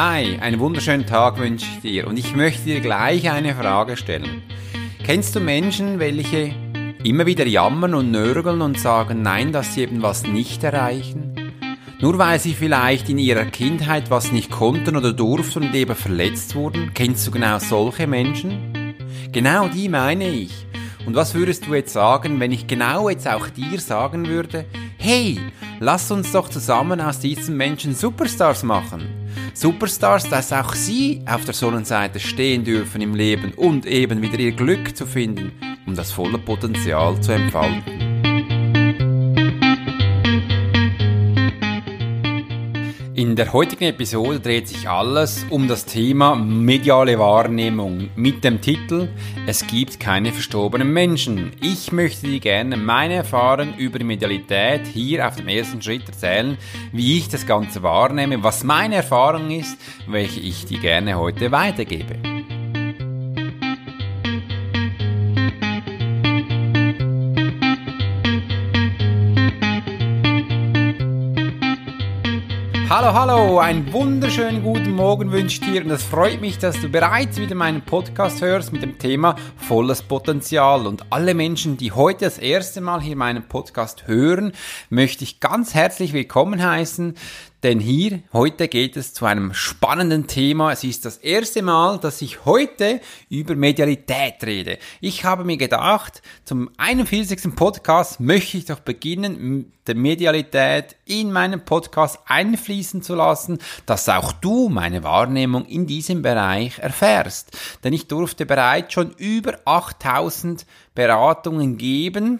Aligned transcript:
Hi, 0.00 0.38
einen 0.38 0.60
wunderschönen 0.60 1.06
Tag 1.06 1.40
wünsche 1.40 1.66
ich 1.66 1.80
dir 1.80 2.06
und 2.06 2.16
ich 2.16 2.36
möchte 2.36 2.66
dir 2.66 2.78
gleich 2.78 3.28
eine 3.28 3.56
Frage 3.56 3.96
stellen. 3.96 4.44
Kennst 5.02 5.34
du 5.34 5.40
Menschen, 5.40 5.98
welche 5.98 6.54
immer 7.02 7.26
wieder 7.26 7.44
jammern 7.44 7.94
und 7.94 8.12
nörgeln 8.12 8.62
und 8.62 8.78
sagen 8.78 9.22
nein, 9.22 9.50
dass 9.50 9.74
sie 9.74 9.82
eben 9.82 10.00
was 10.00 10.22
nicht 10.22 10.62
erreichen? 10.62 11.34
Nur 11.98 12.16
weil 12.16 12.38
sie 12.38 12.54
vielleicht 12.54 13.08
in 13.08 13.18
ihrer 13.18 13.46
Kindheit 13.46 14.08
was 14.08 14.30
nicht 14.30 14.52
konnten 14.52 14.96
oder 14.96 15.12
durften 15.12 15.64
und 15.64 15.74
eben 15.74 15.96
verletzt 15.96 16.54
wurden? 16.54 16.92
Kennst 16.94 17.26
du 17.26 17.32
genau 17.32 17.58
solche 17.58 18.06
Menschen? 18.06 18.94
Genau 19.32 19.66
die 19.66 19.88
meine 19.88 20.28
ich. 20.28 20.64
Und 21.06 21.16
was 21.16 21.34
würdest 21.34 21.66
du 21.66 21.74
jetzt 21.74 21.92
sagen, 21.92 22.38
wenn 22.38 22.52
ich 22.52 22.68
genau 22.68 23.08
jetzt 23.08 23.26
auch 23.26 23.48
dir 23.48 23.80
sagen 23.80 24.28
würde, 24.28 24.64
hey, 24.96 25.40
lass 25.80 26.08
uns 26.12 26.30
doch 26.30 26.48
zusammen 26.48 27.00
aus 27.00 27.18
diesen 27.18 27.56
Menschen 27.56 27.96
Superstars 27.96 28.62
machen. 28.62 29.17
Superstars, 29.54 30.28
dass 30.28 30.52
auch 30.52 30.74
sie 30.74 31.22
auf 31.26 31.44
der 31.44 31.54
Sonnenseite 31.54 32.20
stehen 32.20 32.64
dürfen 32.64 33.00
im 33.00 33.14
Leben 33.14 33.52
und 33.54 33.86
eben 33.86 34.22
wieder 34.22 34.38
ihr 34.38 34.52
Glück 34.52 34.96
zu 34.96 35.06
finden, 35.06 35.52
um 35.86 35.94
das 35.94 36.12
volle 36.12 36.38
Potenzial 36.38 37.20
zu 37.20 37.32
entfalten. 37.32 38.07
In 43.18 43.34
der 43.34 43.52
heutigen 43.52 43.82
Episode 43.82 44.38
dreht 44.38 44.68
sich 44.68 44.88
alles 44.88 45.44
um 45.50 45.66
das 45.66 45.84
Thema 45.84 46.36
mediale 46.36 47.18
Wahrnehmung 47.18 48.10
mit 48.14 48.44
dem 48.44 48.60
Titel 48.60 49.08
Es 49.44 49.66
gibt 49.66 49.98
keine 49.98 50.30
verstorbenen 50.30 50.92
Menschen. 50.92 51.50
Ich 51.60 51.90
möchte 51.90 52.28
dir 52.28 52.38
gerne 52.38 52.76
meine 52.76 53.14
Erfahrung 53.14 53.74
über 53.76 53.98
die 53.98 54.04
Medialität 54.04 54.86
hier 54.86 55.26
auf 55.26 55.34
dem 55.34 55.48
ersten 55.48 55.82
Schritt 55.82 56.06
erzählen, 56.06 56.56
wie 56.92 57.18
ich 57.18 57.28
das 57.28 57.44
Ganze 57.44 57.82
wahrnehme, 57.82 58.40
was 58.44 58.62
meine 58.62 58.94
Erfahrung 58.94 59.50
ist, 59.50 59.76
welche 60.06 60.38
ich 60.38 60.66
dir 60.66 60.78
gerne 60.78 61.18
heute 61.18 61.50
weitergebe. 61.50 62.37
Hallo, 72.90 73.12
hallo, 73.12 73.58
einen 73.58 73.92
wunderschönen 73.92 74.62
guten 74.62 74.92
Morgen 74.92 75.30
wünsche 75.30 75.60
ich 75.60 75.70
dir 75.70 75.84
und 75.84 75.90
es 75.90 76.02
freut 76.02 76.40
mich, 76.40 76.56
dass 76.56 76.80
du 76.80 76.88
bereits 76.88 77.36
wieder 77.36 77.54
meinen 77.54 77.82
Podcast 77.82 78.40
hörst 78.40 78.72
mit 78.72 78.80
dem 78.80 78.98
Thema 78.98 79.36
volles 79.58 80.02
Potenzial. 80.02 80.86
Und 80.86 81.04
alle 81.10 81.34
Menschen, 81.34 81.76
die 81.76 81.92
heute 81.92 82.24
das 82.24 82.38
erste 82.38 82.80
Mal 82.80 83.02
hier 83.02 83.14
meinen 83.14 83.46
Podcast 83.46 84.06
hören, 84.06 84.52
möchte 84.88 85.22
ich 85.22 85.38
ganz 85.38 85.74
herzlich 85.74 86.14
willkommen 86.14 86.62
heißen. 86.62 87.14
Denn 87.64 87.80
hier, 87.80 88.20
heute 88.32 88.68
geht 88.68 88.96
es 88.96 89.14
zu 89.14 89.24
einem 89.24 89.52
spannenden 89.52 90.28
Thema. 90.28 90.70
Es 90.70 90.84
ist 90.84 91.04
das 91.04 91.16
erste 91.16 91.60
Mal, 91.60 91.98
dass 91.98 92.22
ich 92.22 92.44
heute 92.44 93.00
über 93.30 93.56
Medialität 93.56 94.44
rede. 94.44 94.78
Ich 95.00 95.24
habe 95.24 95.42
mir 95.42 95.56
gedacht, 95.56 96.22
zum 96.44 96.70
41. 96.76 97.56
Podcast 97.56 98.20
möchte 98.20 98.58
ich 98.58 98.66
doch 98.66 98.78
beginnen, 98.78 99.72
die 99.88 99.94
Medialität 99.94 100.94
in 101.04 101.32
meinen 101.32 101.64
Podcast 101.64 102.20
einfließen 102.26 103.02
zu 103.02 103.16
lassen, 103.16 103.58
dass 103.86 104.08
auch 104.08 104.30
du 104.30 104.68
meine 104.68 105.02
Wahrnehmung 105.02 105.64
in 105.66 105.88
diesem 105.88 106.22
Bereich 106.22 106.78
erfährst. 106.78 107.58
Denn 107.82 107.92
ich 107.92 108.06
durfte 108.06 108.46
bereits 108.46 108.92
schon 108.92 109.10
über 109.16 109.58
8000 109.64 110.64
Beratungen 110.94 111.76
geben 111.76 112.38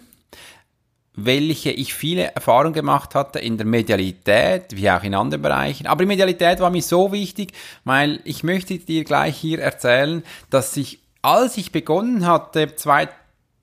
welche 1.20 1.70
ich 1.70 1.94
viele 1.94 2.32
Erfahrungen 2.34 2.72
gemacht 2.72 3.16
hatte 3.16 3.40
in 3.40 3.56
der 3.56 3.66
Medialität, 3.66 4.76
wie 4.76 4.88
auch 4.88 5.02
in 5.02 5.14
anderen 5.14 5.42
Bereichen. 5.42 5.88
Aber 5.88 6.04
die 6.04 6.06
Medialität 6.06 6.60
war 6.60 6.70
mir 6.70 6.82
so 6.82 7.10
wichtig, 7.10 7.52
weil 7.84 8.20
ich 8.24 8.44
möchte 8.44 8.78
dir 8.78 9.02
gleich 9.02 9.36
hier 9.36 9.58
erzählen, 9.58 10.22
dass 10.48 10.76
ich, 10.76 11.00
als 11.20 11.56
ich 11.56 11.72
begonnen 11.72 12.24
hatte, 12.24 12.68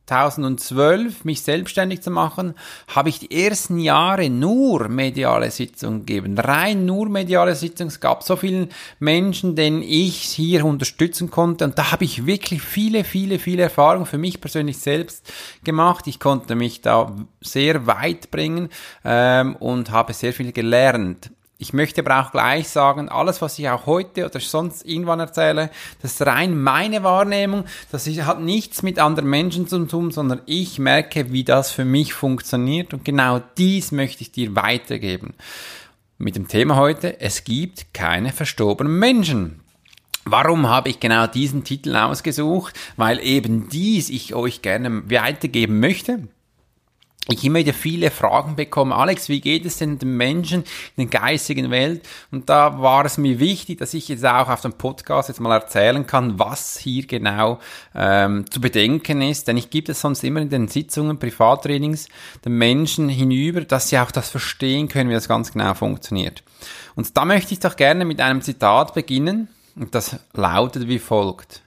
2012 0.07 1.25
mich 1.25 1.41
selbstständig 1.41 2.01
zu 2.01 2.11
machen, 2.11 2.53
habe 2.87 3.09
ich 3.09 3.19
die 3.19 3.31
ersten 3.31 3.79
Jahre 3.79 4.29
nur 4.29 4.87
mediale 4.87 5.49
Sitzungen 5.51 6.05
gegeben. 6.05 6.37
Rein 6.37 6.85
nur 6.85 7.09
mediale 7.09 7.55
Sitzungen. 7.55 7.89
Es 7.89 7.99
gab 7.99 8.23
so 8.23 8.35
viele 8.35 8.69
Menschen, 8.99 9.55
denen 9.55 9.81
ich 9.81 10.21
hier 10.21 10.65
unterstützen 10.65 11.31
konnte. 11.31 11.65
Und 11.65 11.77
da 11.77 11.91
habe 11.91 12.05
ich 12.05 12.25
wirklich 12.25 12.61
viele, 12.61 13.03
viele, 13.03 13.39
viele 13.39 13.63
Erfahrungen 13.63 14.05
für 14.05 14.17
mich 14.17 14.39
persönlich 14.41 14.77
selbst 14.77 15.31
gemacht. 15.63 16.07
Ich 16.07 16.19
konnte 16.19 16.55
mich 16.55 16.81
da 16.81 17.15
sehr 17.41 17.87
weit 17.87 18.31
bringen 18.31 18.69
ähm, 19.03 19.55
und 19.55 19.91
habe 19.91 20.13
sehr 20.13 20.33
viel 20.33 20.51
gelernt. 20.51 21.31
Ich 21.57 21.71
möchte 21.71 22.01
aber 22.01 22.19
auch 22.19 22.31
gleich 22.31 22.67
sagen, 22.67 23.07
alles, 23.07 23.41
was 23.41 23.57
ich 23.57 23.69
auch 23.69 23.85
heute 23.85 24.25
oder 24.25 24.41
sonst 24.41 24.85
irgendwann 24.85 25.21
erzähle, 25.21 25.69
das 26.01 26.13
ist 26.13 26.27
rein 26.27 26.61
meine 26.61 27.01
Wahrnehmung. 27.03 27.63
Das 27.91 28.07
hat 28.07 28.41
nichts 28.41 28.83
mit 28.83 28.99
anderen 28.99 29.29
Menschen 29.29 29.65
zu 29.67 29.85
tun, 29.85 30.11
sondern 30.11 30.41
ich 30.47 30.79
merke, 30.79 31.31
wie 31.31 31.45
das 31.45 31.71
für 31.71 31.85
mich 31.85 32.13
funktioniert. 32.13 32.93
Und 32.93 33.05
genau 33.05 33.41
dies 33.57 33.93
möchte 33.93 34.21
ich 34.21 34.33
dir 34.33 34.53
weitergeben. 34.55 35.33
Mit 36.17 36.35
dem 36.35 36.49
Thema 36.49 36.75
heute, 36.75 37.21
es 37.21 37.45
gibt 37.45 37.93
keine 37.93 38.33
verstorbenen 38.33 38.99
Menschen. 38.99 39.61
Warum 40.25 40.67
habe 40.67 40.89
ich 40.89 40.99
genau 40.99 41.25
diesen 41.27 41.63
Titel 41.63 41.95
ausgesucht? 41.95 42.73
Weil 42.97 43.19
eben 43.19 43.69
dies 43.69 44.09
ich 44.09 44.33
euch 44.33 44.61
gerne 44.61 45.09
weitergeben 45.09 45.79
möchte 45.79 46.27
ich 47.27 47.43
immer 47.43 47.59
wieder 47.59 47.73
viele 47.73 48.11
Fragen 48.11 48.55
bekomme, 48.55 48.95
Alex, 48.95 49.29
wie 49.29 49.41
geht 49.41 49.65
es 49.65 49.77
denn 49.77 49.97
den 49.97 50.15
Menschen 50.15 50.63
in 50.95 51.09
der 51.09 51.19
geistigen 51.19 51.71
Welt? 51.71 52.07
Und 52.31 52.49
da 52.49 52.79
war 52.79 53.03
es 53.05 53.17
mir 53.17 53.39
wichtig, 53.39 53.79
dass 53.79 53.95
ich 53.95 54.07
jetzt 54.07 54.25
auch 54.25 54.47
auf 54.47 54.61
dem 54.61 54.73
Podcast 54.73 55.29
jetzt 55.29 55.39
mal 55.39 55.55
erzählen 55.55 56.05
kann, 56.05 56.37
was 56.37 56.77
hier 56.77 57.07
genau 57.07 57.59
ähm, 57.95 58.49
zu 58.51 58.61
bedenken 58.61 59.21
ist. 59.21 59.47
Denn 59.47 59.57
ich 59.57 59.71
gebe 59.71 59.91
es 59.91 60.01
sonst 60.01 60.23
immer 60.23 60.41
in 60.41 60.49
den 60.49 60.67
Sitzungen, 60.67 61.17
Privattrainings, 61.17 62.09
den 62.43 62.57
Menschen 62.57 63.09
hinüber, 63.09 63.61
dass 63.61 63.89
sie 63.89 63.97
auch 63.97 64.11
das 64.11 64.29
verstehen 64.29 64.87
können, 64.87 65.09
wie 65.09 65.15
das 65.15 65.27
ganz 65.27 65.51
genau 65.51 65.73
funktioniert. 65.73 66.43
Und 66.95 67.17
da 67.17 67.25
möchte 67.25 67.53
ich 67.53 67.59
doch 67.59 67.75
gerne 67.75 68.05
mit 68.05 68.21
einem 68.21 68.41
Zitat 68.43 68.93
beginnen. 68.93 69.47
Und 69.75 69.95
das 69.95 70.17
lautet 70.33 70.87
wie 70.87 70.99
folgt. 70.99 71.63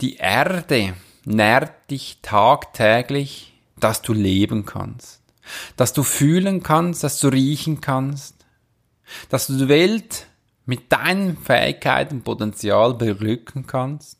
Die 0.00 0.16
Erde 0.16 0.94
nährt 1.24 1.90
dich 1.90 2.18
tagtäglich 2.22 3.55
dass 3.80 4.02
du 4.02 4.12
leben 4.12 4.64
kannst, 4.64 5.20
dass 5.76 5.92
du 5.92 6.02
fühlen 6.02 6.62
kannst, 6.62 7.04
dass 7.04 7.20
du 7.20 7.28
riechen 7.28 7.80
kannst, 7.80 8.34
dass 9.28 9.46
du 9.46 9.56
die 9.56 9.68
Welt 9.68 10.26
mit 10.64 10.90
deinen 10.92 11.36
Fähigkeiten 11.36 12.16
und 12.16 12.24
Potenzial 12.24 12.94
beglücken 12.94 13.66
kannst, 13.66 14.18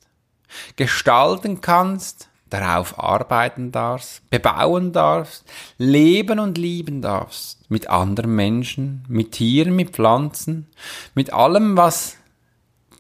gestalten 0.77 1.61
kannst, 1.61 2.29
darauf 2.51 2.99
arbeiten 2.99 3.73
darfst, 3.73 4.29
bebauen 4.31 4.93
darfst, 4.93 5.45
leben 5.79 6.39
und 6.39 6.57
lieben 6.57 7.03
darfst 7.03 7.69
mit 7.69 7.91
anderen 7.91 8.35
Menschen, 8.37 9.05
mit 9.09 9.33
Tieren, 9.33 9.75
mit 9.75 9.91
Pflanzen, 9.91 10.69
mit 11.15 11.33
allem, 11.33 11.77
was 11.77 12.17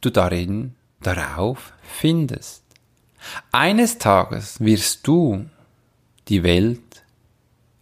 du 0.00 0.10
darin, 0.10 0.74
darauf 1.00 1.72
findest. 1.82 2.64
Eines 3.52 3.98
Tages 3.98 4.60
wirst 4.60 5.06
du 5.06 5.46
die 6.28 6.42
Welt 6.42 6.80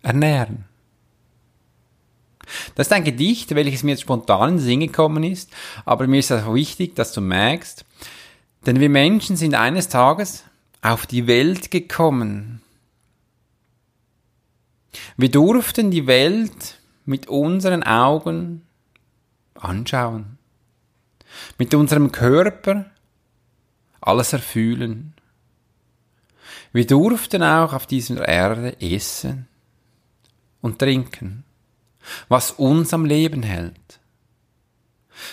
ernähren. 0.03 0.65
Das 2.75 2.89
ist 2.89 2.93
ein 2.93 3.05
Gedicht, 3.05 3.55
welches 3.55 3.83
mir 3.83 3.93
jetzt 3.93 4.03
spontan 4.03 4.51
in 4.51 4.57
den 4.57 4.65
Sinn 4.65 4.81
gekommen 4.81 5.25
ist, 5.25 5.51
aber 5.85 6.07
mir 6.07 6.19
ist 6.19 6.31
auch 6.33 6.55
wichtig, 6.55 6.95
dass 6.95 7.13
du 7.13 7.21
merkst, 7.21 7.85
denn 8.67 8.81
wir 8.81 8.91
Menschen 8.91 9.37
sind 9.37 9.55
eines 9.55 9.89
Tages 9.89 10.45
auf 10.83 11.07
die 11.07 11.27
Welt 11.27 11.71
gekommen. 11.71 12.61
Wir 15.17 15.31
durften 15.31 15.91
die 15.91 16.07
Welt 16.07 16.79
mit 17.05 17.29
unseren 17.29 17.83
Augen 17.83 18.63
anschauen, 19.55 20.39
mit 21.59 21.75
unserem 21.75 22.13
Körper 22.13 22.87
alles 24.01 24.33
erfühlen. 24.33 25.14
Wir 26.75 26.89
durften 26.89 27.45
auch 27.45 27.73
auf 27.73 27.87
dieser 27.87 28.27
Erde 28.27 28.77
essen 28.81 29.47
und 30.61 30.81
trinken, 30.81 31.45
was 32.27 32.51
uns 32.51 32.93
am 32.93 33.05
Leben 33.05 33.45
hält. 33.45 34.01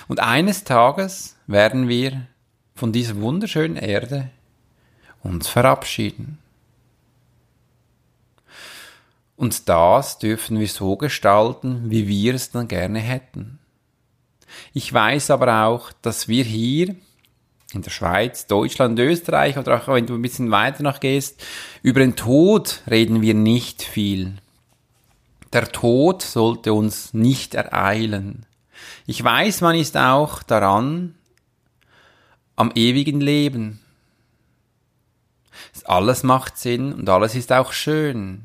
Und 0.08 0.20
eines 0.20 0.64
Tages 0.64 1.36
werden 1.48 1.88
wir 1.88 2.28
von 2.76 2.92
dieser 2.94 3.20
wunderschönen 3.20 3.76
Erde 3.76 4.30
uns 5.24 5.48
verabschieden. 5.48 6.38
Und 9.36 9.68
das 9.68 10.20
dürfen 10.20 10.60
wir 10.60 10.68
so 10.68 10.96
gestalten, 10.96 11.90
wie 11.90 12.08
wir 12.08 12.36
es 12.36 12.52
dann 12.52 12.68
gerne 12.68 13.00
hätten. 13.00 13.58
Ich 14.74 14.94
weiß 14.94 15.32
aber 15.32 15.66
auch, 15.66 15.92
dass 16.04 16.28
wir 16.28 16.44
hier 16.44 16.96
in 17.74 17.82
der 17.82 17.92
Schweiz, 17.92 18.48
Deutschland, 18.48 19.00
Österreich 19.00 19.58
oder 19.58 19.82
auch 19.82 19.88
wenn 19.88 20.06
du 20.06 20.16
ein 20.16 20.22
bisschen 20.22 20.52
weiter 20.52 20.84
noch 20.84 21.00
gehst, 21.00 21.44
über 21.82 22.00
den 22.00 22.16
Tod 22.16 22.82
reden 22.90 23.22
wir 23.22 23.34
nicht 23.34 23.82
viel. 23.82 24.36
Der 25.54 25.72
Tod 25.72 26.22
sollte 26.22 26.74
uns 26.74 27.14
nicht 27.14 27.56
ereilen. 27.56 28.46
Ich 29.06 29.24
weiß, 29.24 29.62
man 29.62 29.76
ist 29.76 29.98
auch 29.98 30.44
daran 30.44 31.16
am 32.56 32.72
ewigen 32.76 33.22
Leben. 33.22 33.80
Alles 35.86 36.24
macht 36.24 36.58
Sinn 36.58 36.94
und 36.94 37.10
alles 37.10 37.36
ist 37.36 37.52
auch 37.52 37.74
schön. 37.74 38.44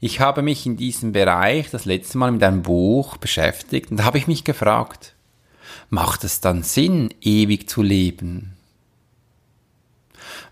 Ich 0.00 0.20
habe 0.20 0.42
mich 0.42 0.64
in 0.66 0.76
diesem 0.76 1.12
Bereich 1.12 1.70
das 1.70 1.86
letzte 1.86 2.18
Mal 2.18 2.30
mit 2.30 2.42
einem 2.42 2.62
Buch 2.62 3.16
beschäftigt 3.16 3.90
und 3.90 3.98
da 3.98 4.04
habe 4.04 4.18
ich 4.18 4.26
mich 4.26 4.44
gefragt, 4.44 5.14
macht 5.90 6.24
es 6.24 6.40
dann 6.40 6.62
Sinn, 6.62 7.12
ewig 7.20 7.68
zu 7.68 7.82
leben? 7.82 8.56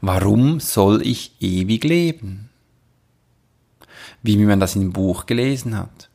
Warum 0.01 0.61
soll 0.61 1.07
ich 1.07 1.33
ewig 1.41 1.85
leben? 1.85 2.51
Wie 4.23 4.37
man 4.37 4.61
das 4.61 4.77
im 4.77 4.93
Buch 4.93 5.27
gelesen 5.27 5.77
hat. 5.77 6.09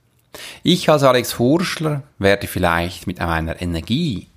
Ich 0.63 0.89
als 0.89 1.03
Alex 1.03 1.39
Hurschler 1.39 2.03
werde 2.19 2.47
vielleicht 2.47 3.07
mit 3.07 3.19
meiner 3.19 3.61
Energie 3.61 4.27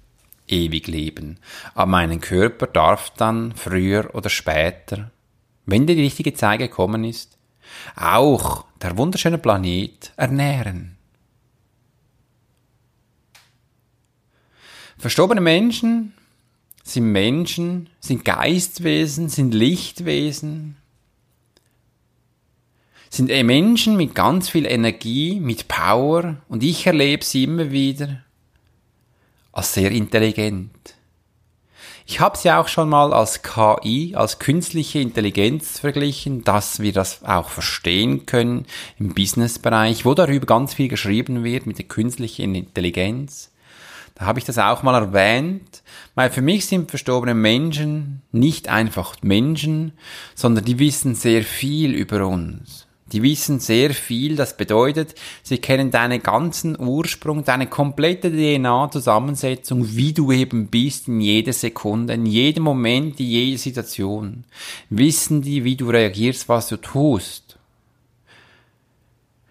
ewig 0.48 0.86
leben, 0.88 1.38
aber 1.74 1.90
mein 1.90 2.20
Körper 2.20 2.66
darf 2.66 3.10
dann 3.10 3.52
früher 3.54 4.14
oder 4.14 4.30
später, 4.30 5.10
wenn 5.66 5.86
die 5.86 6.00
richtige 6.00 6.34
Zeit 6.34 6.58
gekommen 6.58 7.04
ist, 7.04 7.38
auch 7.96 8.64
der 8.82 8.96
wunderschöne 8.98 9.38
Planet 9.38 10.12
ernähren. 10.16 10.96
Verstorbene 15.00 15.40
Menschen 15.40 16.12
sind 16.82 17.10
Menschen, 17.10 17.88
sind 18.00 18.22
Geistwesen, 18.22 19.30
sind 19.30 19.54
Lichtwesen, 19.54 20.76
sind 23.08 23.28
Menschen 23.46 23.96
mit 23.96 24.14
ganz 24.14 24.50
viel 24.50 24.66
Energie, 24.66 25.40
mit 25.40 25.68
Power 25.68 26.36
und 26.50 26.62
ich 26.62 26.86
erlebe 26.86 27.24
sie 27.24 27.44
immer 27.44 27.70
wieder 27.70 28.22
als 29.52 29.72
sehr 29.72 29.90
intelligent. 29.90 30.70
Ich 32.04 32.20
habe 32.20 32.36
sie 32.36 32.50
auch 32.50 32.68
schon 32.68 32.90
mal 32.90 33.14
als 33.14 33.40
KI, 33.40 34.14
als 34.14 34.38
künstliche 34.38 34.98
Intelligenz 34.98 35.78
verglichen, 35.78 36.44
dass 36.44 36.80
wir 36.80 36.92
das 36.92 37.24
auch 37.24 37.48
verstehen 37.48 38.26
können 38.26 38.66
im 38.98 39.14
Businessbereich, 39.14 40.04
wo 40.04 40.12
darüber 40.12 40.44
ganz 40.44 40.74
viel 40.74 40.88
geschrieben 40.88 41.42
wird 41.42 41.64
mit 41.64 41.78
der 41.78 41.86
künstlichen 41.86 42.54
Intelligenz. 42.54 43.50
Da 44.20 44.26
habe 44.26 44.38
ich 44.38 44.44
das 44.44 44.58
auch 44.58 44.82
mal 44.82 44.94
erwähnt, 44.94 45.82
weil 46.14 46.28
für 46.28 46.42
mich 46.42 46.66
sind 46.66 46.90
verstorbene 46.90 47.32
Menschen 47.32 48.20
nicht 48.32 48.68
einfach 48.68 49.14
Menschen, 49.22 49.92
sondern 50.34 50.66
die 50.66 50.78
wissen 50.78 51.14
sehr 51.14 51.42
viel 51.42 51.94
über 51.94 52.26
uns. 52.26 52.86
Die 53.12 53.22
wissen 53.22 53.60
sehr 53.60 53.94
viel, 53.94 54.36
das 54.36 54.58
bedeutet, 54.58 55.14
sie 55.42 55.56
kennen 55.56 55.90
deinen 55.90 56.22
ganzen 56.22 56.78
Ursprung, 56.78 57.46
deine 57.46 57.66
komplette 57.66 58.30
DNA-Zusammensetzung, 58.30 59.96
wie 59.96 60.12
du 60.12 60.32
eben 60.32 60.66
bist 60.66 61.08
in 61.08 61.22
jeder 61.22 61.54
Sekunde, 61.54 62.12
in 62.12 62.26
jedem 62.26 62.64
Moment, 62.64 63.18
in 63.20 63.26
jeder 63.26 63.58
Situation. 63.58 64.44
Wissen 64.90 65.40
die, 65.40 65.64
wie 65.64 65.76
du 65.76 65.88
reagierst, 65.88 66.46
was 66.46 66.68
du 66.68 66.76
tust. 66.76 67.58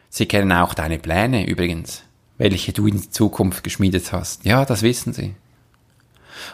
Sie 0.09 0.27
kennen 0.27 0.51
auch 0.51 0.75
deine 0.75 0.99
Pläne 0.99 1.47
übrigens, 1.47 2.03
welche 2.39 2.73
du 2.73 2.87
in 2.87 2.99
die 2.99 3.09
Zukunft 3.11 3.63
geschmiedet 3.63 4.11
hast. 4.11 4.45
Ja, 4.45 4.65
das 4.65 4.81
wissen 4.81 5.13
sie. 5.13 5.35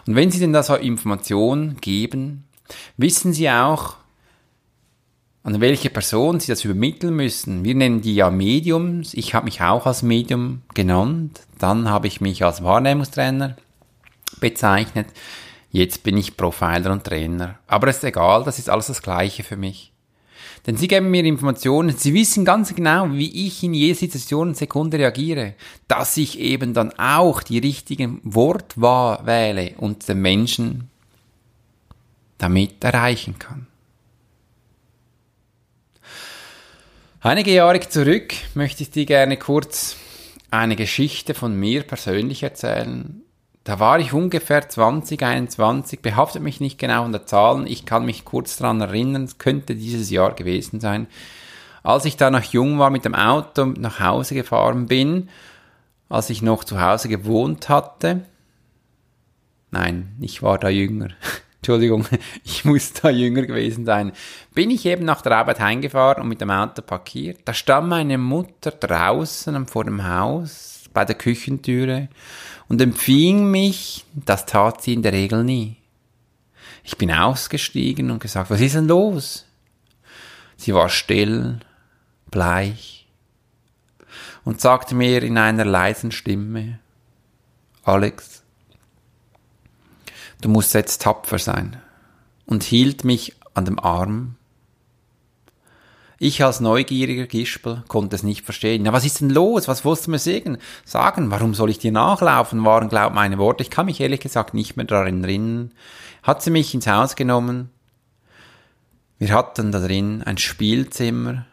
Und 0.05 0.15
wenn 0.15 0.31
sie 0.31 0.39
denn 0.39 0.51
da 0.51 0.63
so 0.63 0.75
Informationen 0.75 1.77
geben, 1.79 2.43
wissen 2.97 3.31
sie 3.31 3.49
auch, 3.49 3.95
an 5.43 5.61
welche 5.61 5.91
Person 5.91 6.39
sie 6.39 6.47
das 6.47 6.65
übermitteln 6.65 7.15
müssen. 7.15 7.63
Wir 7.63 7.75
nennen 7.75 8.01
die 8.01 8.15
ja 8.15 8.31
Mediums. 8.31 9.13
Ich 9.13 9.35
habe 9.35 9.45
mich 9.45 9.61
auch 9.61 9.85
als 9.85 10.01
Medium 10.01 10.63
genannt. 10.73 11.41
Dann 11.59 11.87
habe 11.87 12.07
ich 12.07 12.19
mich 12.19 12.43
als 12.43 12.63
Wahrnehmungstrainer 12.63 13.55
bezeichnet. 14.39 15.07
Jetzt 15.69 16.01
bin 16.01 16.17
ich 16.17 16.35
Profiler 16.35 16.91
und 16.91 17.03
Trainer. 17.03 17.59
Aber 17.67 17.87
es 17.89 17.97
ist 17.97 18.05
egal, 18.05 18.43
das 18.43 18.57
ist 18.57 18.71
alles 18.71 18.87
das 18.87 19.03
Gleiche 19.03 19.43
für 19.43 19.55
mich. 19.55 19.91
Denn 20.65 20.77
sie 20.77 20.87
geben 20.87 21.11
mir 21.11 21.23
Informationen, 21.23 21.95
sie 21.95 22.13
wissen 22.13 22.43
ganz 22.43 22.73
genau, 22.73 23.11
wie 23.11 23.45
ich 23.45 23.61
in 23.63 23.75
jeder 23.75 23.95
Situation 23.95 24.49
und 24.49 24.57
Sekunde 24.57 24.97
reagiere, 24.97 25.53
dass 25.87 26.17
ich 26.17 26.39
eben 26.39 26.73
dann 26.73 26.91
auch 26.97 27.43
die 27.43 27.59
richtigen 27.59 28.19
Wortwahl 28.23 29.25
wähle 29.25 29.75
und 29.77 30.07
den 30.07 30.21
Menschen 30.21 30.89
damit 32.39 32.83
erreichen 32.83 33.37
kann. 33.37 33.67
Einige 37.21 37.51
Jahre 37.51 37.79
zurück 37.79 38.33
möchte 38.53 38.83
ich 38.83 38.91
dir 38.91 39.05
gerne 39.05 39.37
kurz 39.37 39.95
eine 40.51 40.75
Geschichte 40.75 41.33
von 41.33 41.59
mir 41.59 41.83
persönlich 41.83 42.43
erzählen. 42.43 43.24
Da 43.65 43.79
war 43.79 43.99
ich 43.99 44.13
ungefähr 44.13 44.69
20, 44.69 45.23
21, 45.23 45.99
behaftet 45.99 46.43
mich 46.43 46.59
nicht 46.59 46.77
genau 46.77 47.03
an 47.03 47.11
der 47.11 47.25
Zahlen, 47.25 47.65
ich 47.65 47.83
kann 47.83 48.05
mich 48.05 48.23
kurz 48.23 48.57
daran 48.57 48.79
erinnern, 48.79 49.23
es 49.23 49.39
könnte 49.39 49.73
dieses 49.73 50.11
Jahr 50.11 50.35
gewesen 50.35 50.79
sein. 50.79 51.07
Als 51.81 52.05
ich 52.05 52.15
da 52.15 52.29
noch 52.29 52.43
jung 52.43 52.77
war, 52.77 52.91
mit 52.91 53.05
dem 53.05 53.15
Auto 53.15 53.65
nach 53.65 53.99
Hause 53.99 54.35
gefahren 54.35 54.85
bin, 54.85 55.29
als 56.09 56.29
ich 56.29 56.43
noch 56.43 56.63
zu 56.63 56.79
Hause 56.79 57.09
gewohnt 57.09 57.67
hatte, 57.67 58.21
nein, 59.71 60.15
ich 60.21 60.43
war 60.43 60.59
da 60.59 60.69
jünger, 60.69 61.09
Entschuldigung, 61.55 62.05
ich 62.43 62.65
muss 62.65 62.93
da 62.93 63.09
jünger 63.09 63.47
gewesen 63.47 63.83
sein, 63.83 64.11
bin 64.53 64.69
ich 64.69 64.85
eben 64.85 65.05
nach 65.05 65.23
der 65.23 65.31
Arbeit 65.31 65.59
heimgefahren 65.59 66.21
und 66.21 66.29
mit 66.29 66.39
dem 66.39 66.51
Auto 66.51 66.83
parkiert. 66.83 67.39
Da 67.45 67.53
stand 67.55 67.89
meine 67.89 68.19
Mutter 68.19 68.69
draußen 68.69 69.65
vor 69.65 69.85
dem 69.85 70.07
Haus 70.07 70.83
bei 70.93 71.03
der 71.03 71.15
Küchentüre 71.15 72.09
und 72.67 72.81
empfing 72.81 73.49
mich, 73.49 74.05
das 74.13 74.45
tat 74.45 74.81
sie 74.81 74.93
in 74.93 75.03
der 75.03 75.13
Regel 75.13 75.43
nie. 75.43 75.77
Ich 76.83 76.97
bin 76.97 77.11
ausgestiegen 77.11 78.11
und 78.11 78.19
gesagt, 78.19 78.49
was 78.49 78.61
ist 78.61 78.75
denn 78.75 78.87
los? 78.87 79.45
Sie 80.57 80.73
war 80.73 80.89
still, 80.89 81.59
bleich 82.29 83.07
und 84.43 84.61
sagte 84.61 84.95
mir 84.95 85.23
in 85.23 85.37
einer 85.37 85.65
leisen 85.65 86.11
Stimme, 86.11 86.79
Alex, 87.83 88.43
du 90.41 90.49
musst 90.49 90.73
jetzt 90.73 91.01
tapfer 91.01 91.39
sein, 91.39 91.81
und 92.45 92.63
hielt 92.63 93.03
mich 93.03 93.35
an 93.53 93.65
dem 93.65 93.79
Arm. 93.79 94.35
Ich 96.25 96.43
als 96.43 96.59
neugieriger 96.59 97.27
Gispel 97.27 97.83
konnte 97.87 98.15
es 98.15 98.23
nicht 98.23 98.43
verstehen. 98.43 98.81
Na, 98.81 98.93
was 98.93 99.05
ist 99.05 99.21
denn 99.21 99.29
los? 99.29 99.67
Was 99.67 99.85
wolltest 99.85 100.07
du 100.07 100.11
mir 100.11 100.17
sagen? 100.17 100.57
Sagen, 100.83 101.29
warum 101.29 101.53
soll 101.53 101.69
ich 101.69 101.77
dir 101.77 101.91
nachlaufen? 101.91 102.65
Waren, 102.65 102.89
glaub 102.89 103.13
meine 103.13 103.37
Worte. 103.37 103.61
Ich 103.61 103.69
kann 103.69 103.85
mich 103.85 104.01
ehrlich 104.01 104.21
gesagt 104.21 104.55
nicht 104.55 104.75
mehr 104.75 104.87
daran 104.87 105.23
erinnern. 105.23 105.71
Hat 106.23 106.41
sie 106.41 106.49
mich 106.49 106.73
ins 106.73 106.87
Haus 106.87 107.15
genommen. 107.15 107.69
Wir 109.19 109.35
hatten 109.35 109.71
da 109.71 109.79
drin 109.79 110.23
ein 110.23 110.39
Spielzimmer. 110.39 111.45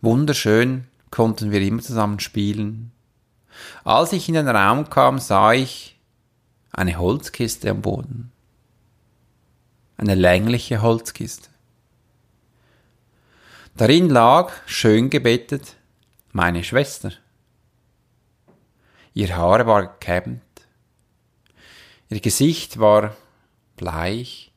Wunderschön 0.00 0.88
konnten 1.12 1.52
wir 1.52 1.60
immer 1.60 1.80
zusammen 1.80 2.18
spielen. 2.18 2.90
Als 3.84 4.12
ich 4.12 4.26
in 4.28 4.34
den 4.34 4.48
Raum 4.48 4.90
kam, 4.90 5.20
sah 5.20 5.52
ich, 5.52 5.96
eine 6.72 6.98
Holzkiste 6.98 7.70
am 7.70 7.82
Boden. 7.82 8.32
Eine 9.96 10.16
längliche 10.16 10.82
Holzkiste. 10.82 11.51
Darin 13.74 14.10
lag, 14.10 14.52
schön 14.66 15.08
gebettet, 15.08 15.76
meine 16.32 16.62
Schwester. 16.62 17.12
Ihr 19.14 19.34
Haar 19.34 19.66
war 19.66 19.86
gekämmt. 19.86 20.42
Ihr 22.10 22.20
Gesicht 22.20 22.78
war 22.78 23.16
bleich. 23.78 24.52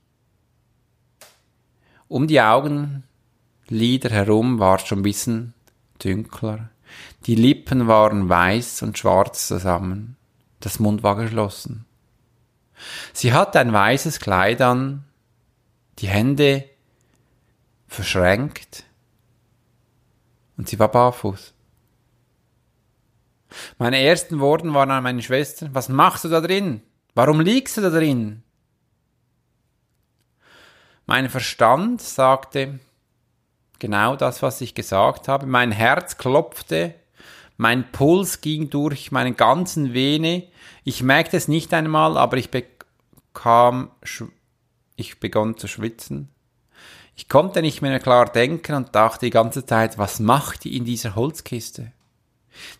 Um 2.10 2.28
die 2.28 2.42
Augenlider 2.42 4.10
herum 4.10 4.60
war 4.60 4.80
schon 4.80 5.00
ein 5.00 5.04
bisschen 5.04 5.54
dünkler. 6.04 6.70
Die 7.26 7.36
Lippen 7.36 7.88
waren 7.88 8.28
weiß 8.28 8.82
und 8.82 8.98
schwarz 8.98 9.48
zusammen. 9.48 10.18
Das 10.60 10.80
Mund 10.80 11.04
war 11.04 11.16
geschlossen. 11.16 11.86
Sie 13.14 13.32
hatte 13.32 13.62
ein 13.62 13.72
weißes 13.72 14.20
Kleid 14.20 14.62
an, 14.62 15.06
die 16.00 16.10
Hände 16.10 16.70
verschränkt 17.88 18.84
und 20.58 20.70
sie 20.70 20.80
war 20.80 20.90
barfuß. 20.90 21.54
Meine 23.78 24.02
ersten 24.02 24.40
Worte 24.40 24.74
waren 24.74 24.92
an 24.92 25.04
meine 25.04 25.22
Schwester, 25.22 25.70
was 25.74 25.90
machst 25.90 26.24
du 26.24 26.30
da 26.30 26.42
drin? 26.42 26.82
Warum 27.14 27.40
liegst 27.40 27.78
du 27.78 27.82
da 27.82 27.90
drin? 27.90 28.44
Mein 31.06 31.30
Verstand 31.30 32.02
sagte 32.02 32.80
genau 33.80 34.16
das, 34.16 34.42
was 34.42 34.62
ich 34.62 34.74
gesagt 34.74 35.28
habe. 35.28 35.46
Mein 35.46 35.72
Herz 35.72 36.18
klopfte, 36.18 36.96
mein 37.58 37.92
Puls 37.92 38.42
ging 38.42 38.70
durch 38.70 39.12
meinen 39.12 39.38
ganzen 39.38 39.94
Vene. 39.94 40.48
Ich 40.84 41.04
merkte 41.04 41.38
es 41.38 41.48
nicht 41.48 41.74
einmal, 41.74 42.18
aber 42.18 42.38
ich 42.38 42.50
bekam, 42.52 43.92
ich 44.96 45.20
begann 45.20 45.58
zu 45.58 45.68
schwitzen. 45.68 46.30
Ich 47.16 47.30
konnte 47.30 47.62
nicht 47.62 47.82
mehr 47.82 48.00
klar 48.00 48.26
denken 48.26 48.76
und 48.76 48.94
dachte 48.94 49.26
die 49.26 49.32
ganze 49.32 49.66
Zeit, 49.66 49.98
was 49.98 50.20
macht 50.20 50.66
die 50.66 50.76
in 50.76 50.86
dieser 50.86 51.16
Holzkiste? 51.16 51.92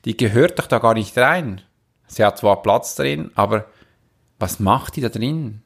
Die 0.04 0.18
gehört 0.18 0.60
doch 0.60 0.68
da 0.68 0.80
gar 0.80 0.94
nicht 0.94 1.18
rein. 1.18 1.62
Sie 2.08 2.24
hat 2.24 2.38
zwar 2.38 2.62
Platz 2.62 2.96
drin, 2.96 3.32
aber 3.36 3.66
was 4.38 4.60
macht 4.60 4.96
die 4.96 5.02
da 5.02 5.10
drin? 5.10 5.62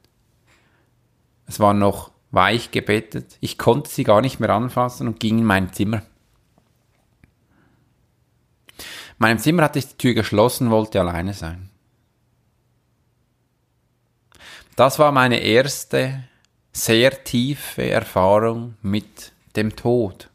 Es 1.46 1.58
war 1.58 1.74
noch 1.74 2.12
weich 2.30 2.70
gebettet. 2.70 3.36
Ich 3.40 3.58
konnte 3.58 3.90
sie 3.90 4.04
gar 4.04 4.20
nicht 4.20 4.38
mehr 4.38 4.50
anfassen 4.50 5.08
und 5.08 5.18
ging 5.18 5.38
in 5.38 5.44
mein 5.44 5.72
Zimmer. 5.72 6.02
In 8.78 9.16
meinem 9.18 9.38
Zimmer 9.38 9.64
hatte 9.64 9.80
ich 9.80 9.88
die 9.88 9.96
Tür 9.96 10.14
geschlossen, 10.14 10.70
wollte 10.70 11.00
alleine 11.00 11.34
sein. 11.34 11.70
Das 14.76 14.98
war 14.98 15.12
meine 15.12 15.40
erste 15.40 16.24
sehr 16.72 17.24
tiefe 17.24 17.88
Erfahrung 17.90 18.76
mit 18.82 19.32
dem 19.56 19.74
Tod. 19.76 20.28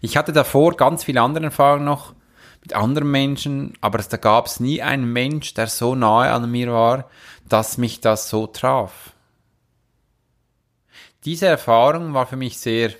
Ich 0.00 0.16
hatte 0.16 0.32
davor 0.32 0.76
ganz 0.76 1.04
viele 1.04 1.20
andere 1.20 1.46
Erfahrungen 1.46 1.84
noch 1.84 2.14
mit 2.62 2.74
anderen 2.74 3.10
Menschen, 3.10 3.74
aber 3.80 3.98
da 3.98 4.16
gab 4.16 4.46
es 4.46 4.60
nie 4.60 4.82
einen 4.82 5.12
Mensch, 5.12 5.54
der 5.54 5.66
so 5.66 5.94
nahe 5.94 6.30
an 6.30 6.50
mir 6.50 6.72
war, 6.72 7.10
dass 7.48 7.76
mich 7.76 8.00
das 8.00 8.28
so 8.28 8.46
traf. 8.46 9.12
Diese 11.24 11.46
Erfahrung 11.46 12.14
war 12.14 12.26
für 12.26 12.36
mich 12.36 12.58
sehr 12.58 12.92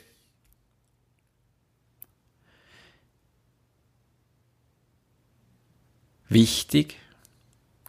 wichtig, 6.28 6.97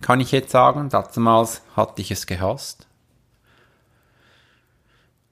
kann 0.02 0.20
ich 0.20 0.32
jetzt 0.32 0.52
sagen. 0.52 0.90
Damals 0.90 1.62
hatte 1.76 2.02
ich 2.02 2.12
es 2.12 2.28
gehasst. 2.28 2.88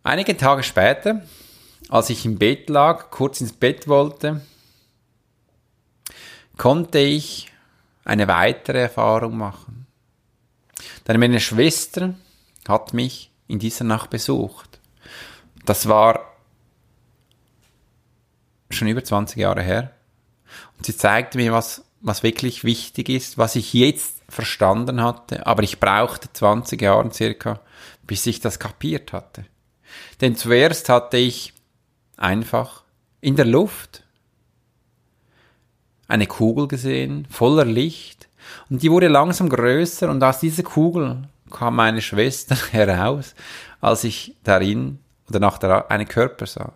Einige 0.04 0.36
Tage 0.36 0.64
später, 0.64 1.22
als 1.90 2.10
ich 2.10 2.26
im 2.26 2.40
Bett 2.40 2.70
lag, 2.70 3.12
kurz 3.12 3.40
ins 3.40 3.54
Bett 3.54 3.88
wollte, 3.88 4.42
konnte 6.58 6.98
ich 6.98 7.52
eine 8.04 8.28
weitere 8.28 8.80
Erfahrung 8.80 9.38
machen. 9.38 9.86
Denn 11.08 11.20
meine 11.20 11.40
Schwester 11.40 12.16
hat 12.68 12.96
mich 12.96 13.32
in 13.48 13.60
dieser 13.60 13.84
Nacht 13.84 14.10
besucht. 14.10 14.80
Das 15.66 15.88
war 15.88 16.36
schon 18.72 18.88
über 18.88 19.04
20 19.04 19.38
Jahre 19.38 19.62
her. 19.62 19.92
Und 20.78 20.88
sie 20.88 20.98
zeigte 20.98 21.38
mir, 21.38 21.52
was, 21.52 21.84
was 22.00 22.24
wirklich 22.24 22.64
wichtig 22.64 23.10
ist, 23.10 23.38
was 23.38 23.56
ich 23.56 23.74
jetzt 23.74 24.24
verstanden 24.30 25.04
hatte, 25.04 25.46
aber 25.46 25.62
ich 25.62 25.80
brauchte 25.80 26.32
20 26.34 26.82
Jahre 26.82 27.12
circa, 27.12 27.60
bis 28.08 28.26
ich 28.26 28.40
das 28.40 28.58
kapiert 28.58 29.14
hatte. 29.14 29.46
Denn 30.20 30.36
zuerst 30.36 30.90
hatte 30.90 31.18
ich 31.18 31.54
einfach 32.18 32.84
in 33.20 33.36
der 33.36 33.46
Luft 33.46 34.04
eine 36.08 36.28
Kugel 36.28 36.68
gesehen, 36.68 37.28
voller 37.30 37.66
Licht, 37.66 38.28
und 38.70 38.82
die 38.84 38.92
wurde 38.92 39.08
langsam 39.08 39.50
größer, 39.50 40.10
und 40.10 40.24
aus 40.24 40.40
dieser 40.40 40.64
Kugel 40.64 41.24
kam 41.50 41.76
meine 41.76 42.02
Schwester 42.02 42.56
heraus, 42.72 43.36
als 43.80 44.04
ich 44.04 44.36
darin 44.44 45.00
oder 45.30 45.40
nach 45.40 45.58
der, 45.58 45.90
einen 45.90 46.08
Körper 46.08 46.46
sah. 46.46 46.74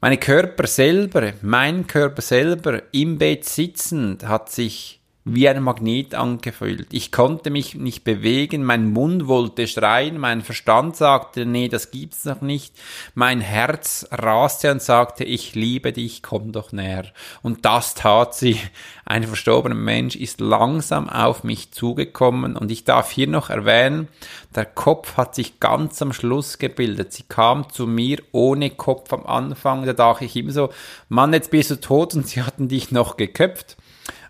Meine 0.00 0.18
Körper 0.18 0.66
selber, 0.66 1.32
mein 1.42 1.86
Körper 1.86 2.22
selber 2.22 2.82
im 2.92 3.18
Bett 3.18 3.44
sitzend 3.44 4.26
hat 4.26 4.50
sich 4.50 5.00
wie 5.24 5.48
ein 5.48 5.62
Magnet 5.62 6.14
angefühlt. 6.14 6.88
Ich 6.92 7.12
konnte 7.12 7.50
mich 7.50 7.76
nicht 7.76 8.02
bewegen, 8.02 8.64
mein 8.64 8.90
Mund 8.90 9.28
wollte 9.28 9.68
schreien, 9.68 10.18
mein 10.18 10.42
Verstand 10.42 10.96
sagte, 10.96 11.46
nee, 11.46 11.68
das 11.68 11.92
gibt's 11.92 12.24
noch 12.24 12.40
nicht. 12.40 12.74
Mein 13.14 13.40
Herz 13.40 14.06
raste 14.10 14.72
und 14.72 14.82
sagte, 14.82 15.22
ich 15.22 15.54
liebe 15.54 15.92
dich, 15.92 16.22
komm 16.22 16.50
doch 16.50 16.72
näher. 16.72 17.04
Und 17.42 17.64
das 17.64 17.94
tat 17.94 18.34
sie. 18.34 18.58
Ein 19.04 19.22
verstorbener 19.24 19.76
Mensch 19.76 20.16
ist 20.16 20.40
langsam 20.40 21.08
auf 21.08 21.44
mich 21.44 21.70
zugekommen 21.72 22.56
und 22.56 22.70
ich 22.70 22.84
darf 22.84 23.10
hier 23.10 23.28
noch 23.28 23.50
erwähnen, 23.50 24.08
der 24.54 24.64
Kopf 24.64 25.16
hat 25.16 25.34
sich 25.34 25.60
ganz 25.60 26.02
am 26.02 26.12
Schluss 26.12 26.58
gebildet. 26.58 27.12
Sie 27.12 27.24
kam 27.28 27.70
zu 27.70 27.86
mir 27.86 28.18
ohne 28.32 28.70
Kopf 28.70 29.12
am 29.12 29.26
Anfang, 29.26 29.86
da 29.86 29.92
dachte 29.92 30.24
ich 30.24 30.36
immer 30.36 30.52
so, 30.52 30.70
Mann, 31.08 31.32
jetzt 31.32 31.50
bist 31.50 31.70
du 31.70 31.80
tot 31.80 32.14
und 32.14 32.26
sie 32.26 32.42
hatten 32.42 32.68
dich 32.68 32.90
noch 32.90 33.16
geköpft. 33.16 33.76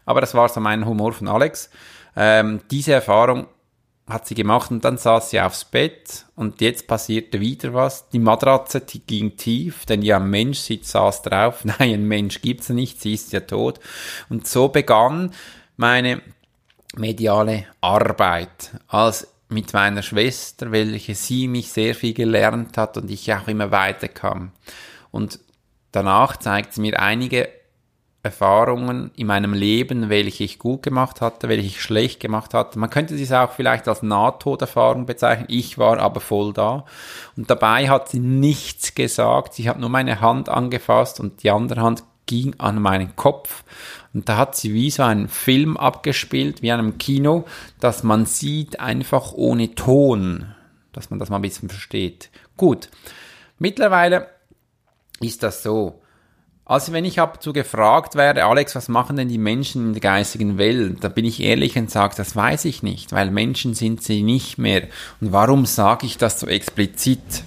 Aber 0.05 0.21
das 0.21 0.35
war 0.35 0.49
so 0.49 0.61
mein 0.61 0.87
Humor 0.87 1.13
von 1.13 1.29
Alex. 1.29 1.71
Ähm, 2.17 2.61
diese 2.71 2.93
Erfahrung 2.93 3.47
hat 4.09 4.27
sie 4.27 4.35
gemacht 4.35 4.71
und 4.71 4.85
dann 4.85 4.99
saß 4.99 5.31
sie 5.31 5.41
aufs 5.41 5.65
Bett 5.65 6.27
und 6.35 6.61
jetzt 6.61 6.87
passierte 6.87 7.41
wieder 7.41 7.73
was. 7.73 8.09
Die 8.09 8.19
Matratze 8.19 8.81
die 8.81 9.01
ging 9.01 9.37
tief, 9.37 9.87
denn 9.87 10.03
ja, 10.03 10.17
ein 10.17 10.29
Mensch 10.29 10.59
sitzt, 10.59 10.91
saß 10.91 11.23
drauf. 11.23 11.65
Nein, 11.65 11.95
ein 11.95 12.09
Mensch 12.09 12.43
gibt's 12.43 12.69
nicht, 12.69 13.01
sie 13.01 13.15
ist 13.15 13.33
ja 13.33 13.41
tot. 13.41 13.81
Und 14.29 14.47
so 14.47 14.69
begann 14.69 15.33
meine 15.77 16.21
mediale 16.97 17.67
Arbeit 17.81 18.73
als 18.89 19.29
mit 19.49 19.73
meiner 19.73 20.03
Schwester, 20.03 20.73
welche 20.73 21.15
sie 21.15 21.47
mich 21.47 21.71
sehr 21.71 21.95
viel 21.95 22.15
gelernt 22.15 22.77
hat 22.79 22.97
und 22.97 23.11
ich 23.11 23.33
auch 23.33 23.49
immer 23.49 23.71
weiterkam. 23.71 24.53
Und 25.11 25.41
danach 25.93 26.37
zeigt 26.37 26.75
sie 26.75 26.81
mir 26.81 26.99
einige 27.01 27.49
Erfahrungen 28.25 29.11
in 29.17 29.27
meinem 29.27 29.53
Leben, 29.53 30.09
welche 30.09 30.45
ich 30.45 30.61
gut 30.61 30.85
gemacht 30.85 31.21
hatte, 31.21 31.49
welche 31.49 31.67
ich 31.67 31.83
schlecht 31.83 32.21
gemacht 32.21 32.55
hatte. 32.55 32.79
Man 32.79 32.91
könnte 32.91 33.17
dies 33.17 33.33
auch 33.33 33.51
vielleicht 33.51 33.89
als 33.89 34.03
Nahtoderfahrung 34.03 35.07
bezeichnen. 35.07 35.47
Ich 35.49 35.77
war 35.77 35.99
aber 35.99 36.21
voll 36.21 36.53
da. 36.53 36.85
Und 37.37 37.51
dabei 37.51 37.89
hat 37.89 38.09
sie 38.09 38.21
nichts 38.21 38.95
gesagt. 38.95 39.55
Sie 39.55 39.69
hat 39.69 39.81
nur 39.81 39.89
meine 39.89 40.21
Hand 40.21 40.49
angefasst 40.49 41.19
und 41.19 41.43
die 41.43 41.51
andere 41.51 41.81
Hand 41.81 42.05
ging 42.27 42.55
an 42.59 42.81
meinen 42.81 43.17
Kopf. 43.17 43.65
Und 44.15 44.29
da 44.29 44.37
hat 44.37 44.55
sie 44.55 44.73
wie 44.73 44.91
so 44.91 45.03
einen 45.03 45.29
Film 45.29 45.77
abgespielt, 45.77 46.63
wie 46.63 46.71
einem 46.71 46.99
Kino, 46.99 47.45
dass 47.81 48.05
man 48.05 48.27
sieht 48.27 48.79
einfach 48.79 49.33
ohne 49.33 49.75
Ton, 49.75 50.55
dass 50.93 51.11
man 51.11 51.19
das 51.19 51.29
mal 51.29 51.37
ein 51.37 51.43
bisschen 51.43 51.69
versteht. 51.69 52.31
Gut. 52.57 52.89
Mittlerweile 53.59 54.29
ist 55.21 55.43
das 55.43 55.65
so 55.65 56.02
also 56.73 56.95
wenn 56.95 57.05
ich 57.05 57.17
dazu 57.17 57.53
gefragt 57.53 58.15
werde, 58.15 58.47
Alex, 58.47 58.75
was 58.75 58.89
machen 58.89 59.17
denn 59.17 59.29
die 59.29 59.37
Menschen 59.37 59.89
in 59.89 59.93
der 59.93 60.01
geistigen 60.01 60.57
Welt, 60.57 61.05
da 61.05 61.11
bin 61.11 61.27
ich 61.27 61.43
ehrlich 61.43 61.77
und 61.77 61.91
sage, 61.91 62.15
das 62.17 62.35
weiß 62.35 62.65
ich 62.65 62.83
nicht, 62.83 63.13
weil 63.13 63.31
Menschen 63.31 63.75
sind 63.75 64.03
sie 64.03 64.23
nicht 64.23 64.57
mehr. 64.57 64.89
Und 65.21 65.33
warum 65.33 65.67
sage 65.67 66.07
ich 66.07 66.17
das 66.17 66.41
so 66.41 66.47
explizit? 66.47 67.45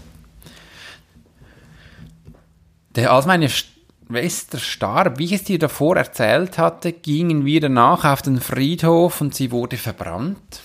Der, 2.96 3.12
als 3.12 3.26
meine 3.26 3.50
Schwester 3.50 4.60
starb, 4.60 5.18
wie 5.18 5.26
ich 5.26 5.32
es 5.32 5.44
dir 5.44 5.58
davor 5.58 5.98
erzählt 5.98 6.60
hatte, 6.60 6.94
gingen 6.94 7.46
wir 7.46 7.62
danach 7.62 8.06
auf 8.06 8.22
den 8.22 8.40
Friedhof 8.40 9.22
und 9.22 9.34
sie 9.34 9.50
wurde 9.50 9.78
verbrannt. 9.78 10.62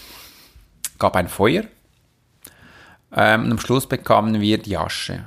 Gab 0.98 1.16
ein 1.16 1.28
Feuer. 1.28 1.64
Ähm, 3.16 3.44
und 3.44 3.52
am 3.52 3.58
Schluss 3.58 3.86
bekamen 3.86 4.38
wir 4.42 4.58
die 4.58 4.76
Asche 4.76 5.24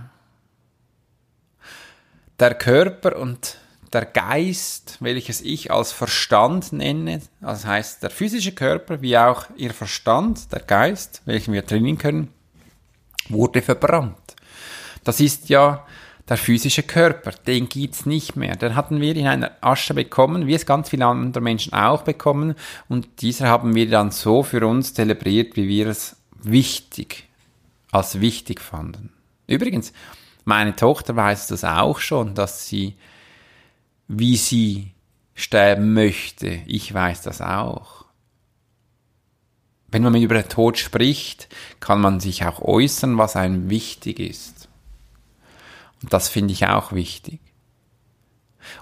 der 2.40 2.56
Körper 2.56 3.18
und 3.18 3.58
der 3.92 4.06
Geist, 4.06 4.98
welches 5.00 5.42
ich 5.42 5.72
als 5.72 5.92
Verstand 5.92 6.74
nenne, 6.74 7.22
das 7.42 7.66
heißt 7.66 8.02
der 8.02 8.10
physische 8.10 8.54
Körper 8.54 9.02
wie 9.02 9.18
auch 9.18 9.46
ihr 9.56 9.74
Verstand, 9.74 10.52
der 10.52 10.62
Geist, 10.62 11.22
welchen 11.25 11.54
wir 11.54 11.66
trainieren 11.66 11.98
können, 11.98 12.34
wurde 13.30 13.62
verbrannt. 13.62 14.36
Das 15.04 15.20
ist 15.20 15.50
ja 15.50 15.86
der 16.28 16.38
physische 16.38 16.84
Körper, 16.84 17.32
den 17.32 17.68
gibt's 17.68 18.06
nicht 18.06 18.36
mehr. 18.36 18.56
Den 18.56 18.75
hatten 18.75 19.02
wir 19.02 19.16
in 19.16 19.28
einer 19.28 19.52
Asche 19.62 19.94
bekommen, 19.94 20.48
wie 20.48 20.54
es 20.54 20.66
ganz 20.66 20.90
viele 20.90 21.06
andere 21.06 21.44
Menschen 21.44 21.74
auch 21.74 22.04
bekommen. 22.04 22.56
Und 22.88 23.22
dieser 23.22 23.50
haben 23.50 23.75
wir 23.75 23.90
dann 23.90 24.12
so 24.12 24.42
für 24.42 24.66
uns 24.66 24.94
zelebriert, 24.94 25.58
wie 25.58 25.68
wir 25.68 25.88
es 25.88 26.16
wichtig, 26.42 27.28
als 27.92 28.22
wichtig 28.22 28.62
fanden. 28.62 29.12
Übrigens, 29.48 29.92
meine 30.45 30.75
Tochter 30.75 31.15
weiß 31.15 31.47
das 31.47 31.63
auch 31.63 32.00
schon, 32.00 32.35
dass 32.35 32.67
sie, 32.67 32.95
wie 34.07 34.38
sie 34.38 34.91
sterben 35.35 35.93
möchte. 35.93 36.47
Ich 36.67 36.93
weiß 36.93 37.21
das 37.21 37.41
auch. 37.41 38.05
Wenn 39.88 40.03
man 40.03 40.15
über 40.15 40.35
den 40.35 40.50
Tod 40.50 40.77
spricht, 40.77 41.47
kann 41.79 42.01
man 42.01 42.19
sich 42.19 42.45
auch 42.45 42.62
äußern, 42.62 43.17
was 43.17 43.35
einem 43.35 43.69
wichtig 43.69 44.19
ist. 44.19 44.67
Und 46.01 46.12
das 46.12 46.27
finde 46.29 46.53
ich 46.53 46.67
auch 46.67 46.91
wichtig. 46.91 47.39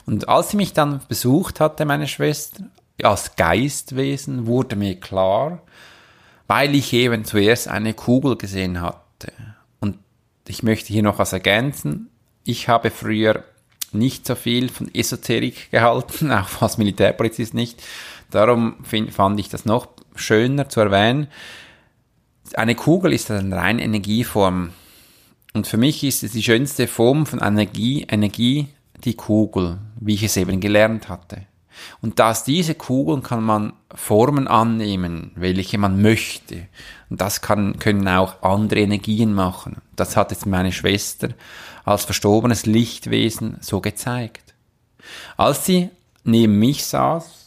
Und 0.06 0.30
als 0.30 0.52
sie 0.52 0.58
mich 0.58 0.74
dann 0.74 1.02
besucht 1.08 1.60
hatte, 1.60 1.86
meine 1.86 2.08
Schwester, 2.08 2.64
als 3.04 3.36
Geistwesen, 3.36 4.46
wurde 4.46 4.76
mir 4.76 5.00
klar, 5.00 5.62
weil 6.48 6.76
ich 6.76 6.94
eben 6.94 7.26
zuerst 7.26 7.68
eine 7.68 7.94
Kugel 7.94 8.38
gesehen 8.38 8.82
hatte 8.82 9.34
ich 10.48 10.64
möchte 10.64 10.94
hier 10.94 11.04
noch 11.04 11.20
was 11.20 11.34
ergänzen. 11.34 12.10
Ich 12.44 12.68
habe 12.68 12.90
früher 12.90 13.44
nicht 13.94 14.26
so 14.26 14.36
viel 14.36 14.70
von 14.70 14.94
Esoterik 14.94 15.72
gehalten, 15.72 16.32
auch 16.32 16.62
als 16.62 16.78
Militärpolizist 16.78 17.54
nicht. 17.54 17.82
Darum 18.30 18.76
find, 18.84 19.14
fand 19.14 19.40
ich 19.40 19.50
das 19.50 19.66
noch 19.66 19.88
schöner 20.16 20.70
zu 20.70 20.80
erwähnen. 20.80 21.28
Eine 22.54 22.76
Kugel 22.76 23.14
ist 23.14 23.32
eine 23.32 23.56
rein 23.56 23.80
Energieform. 23.80 24.72
Und 25.54 25.68
für 25.68 25.78
mich 25.78 26.04
ist 26.04 26.24
es 26.24 26.32
die 26.32 26.44
schönste 26.44 26.88
Form 26.88 27.26
von 27.26 27.40
Energie, 27.40 28.06
Energie 28.10 28.68
die 29.04 29.16
Kugel, 29.16 29.80
wie 30.00 30.14
ich 30.14 30.24
es 30.24 30.38
eben 30.38 30.60
gelernt 30.60 31.10
hatte. 31.10 31.48
Und 32.02 32.20
aus 32.22 32.44
diese 32.44 32.76
Kugeln 32.76 33.24
kann 33.24 33.44
man 33.44 33.74
Formen 33.94 34.48
annehmen, 34.48 35.32
welche 35.36 35.78
man 35.78 36.02
möchte. 36.02 36.68
Und 37.10 37.22
das 37.22 37.42
kann, 37.42 37.80
können 37.80 38.08
auch 38.08 38.42
andere 38.42 38.80
Energien 38.82 39.34
machen. 39.34 39.78
Das 39.96 40.18
hat 40.18 40.32
jetzt 40.32 40.46
meine 40.46 40.72
Schwester 40.72 41.30
als 41.84 42.06
verstorbenes 42.06 42.66
Lichtwesen 42.66 43.58
so 43.62 43.82
gezeigt. 43.82 44.54
Als 45.38 45.66
sie 45.66 45.90
neben 46.24 46.60
mich 46.60 46.86
saß, 46.86 47.41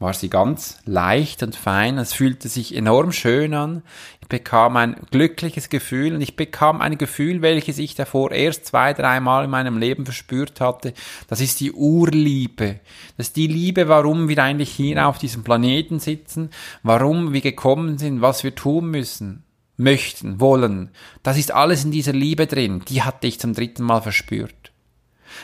war 0.00 0.14
sie 0.14 0.30
ganz 0.30 0.78
leicht 0.86 1.42
und 1.42 1.54
fein, 1.54 1.98
es 1.98 2.14
fühlte 2.14 2.48
sich 2.48 2.74
enorm 2.74 3.12
schön 3.12 3.52
an, 3.52 3.82
ich 4.22 4.28
bekam 4.28 4.76
ein 4.78 4.96
glückliches 5.10 5.68
Gefühl 5.68 6.14
und 6.14 6.22
ich 6.22 6.36
bekam 6.36 6.80
ein 6.80 6.96
Gefühl, 6.96 7.42
welches 7.42 7.78
ich 7.78 7.96
davor 7.96 8.32
erst 8.32 8.64
zwei, 8.64 8.94
dreimal 8.94 9.44
in 9.44 9.50
meinem 9.50 9.76
Leben 9.76 10.06
verspürt 10.06 10.58
hatte, 10.58 10.94
das 11.28 11.42
ist 11.42 11.60
die 11.60 11.72
Urliebe, 11.72 12.80
das 13.18 13.28
ist 13.28 13.36
die 13.36 13.46
Liebe, 13.46 13.88
warum 13.88 14.28
wir 14.28 14.42
eigentlich 14.42 14.70
hier 14.70 15.06
auf 15.06 15.18
diesem 15.18 15.44
Planeten 15.44 16.00
sitzen, 16.00 16.48
warum 16.82 17.34
wir 17.34 17.42
gekommen 17.42 17.98
sind, 17.98 18.22
was 18.22 18.42
wir 18.42 18.54
tun 18.54 18.90
müssen, 18.90 19.44
möchten, 19.76 20.40
wollen, 20.40 20.88
das 21.22 21.36
ist 21.36 21.52
alles 21.52 21.84
in 21.84 21.90
dieser 21.90 22.14
Liebe 22.14 22.46
drin, 22.46 22.82
die 22.88 23.02
hatte 23.02 23.26
ich 23.26 23.38
zum 23.38 23.52
dritten 23.52 23.84
Mal 23.84 24.00
verspürt. 24.00 24.72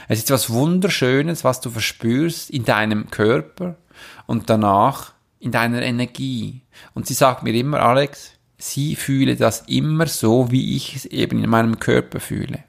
Es 0.08 0.18
ist 0.18 0.30
was 0.30 0.48
Wunderschönes, 0.48 1.44
was 1.44 1.60
du 1.60 1.70
verspürst 1.70 2.50
in 2.50 2.64
deinem 2.64 3.10
Körper, 3.10 3.76
und 4.26 4.50
danach 4.50 5.12
in 5.38 5.53
deiner 5.53 5.83
Energie. 5.83 6.62
Und 6.95 7.07
sie 7.07 7.15
sagt 7.15 7.43
mir 7.43 7.55
immer, 7.55 7.81
Alex, 7.81 8.33
sie 8.59 8.97
fühle 8.97 9.37
das 9.37 9.62
immer 9.67 10.07
so, 10.07 10.50
wie 10.50 10.76
ich 10.76 10.97
es 10.97 11.05
eben 11.07 11.43
in 11.43 11.50
meinem 11.50 11.79
Körper 11.79 12.21
fühle. 12.21 12.65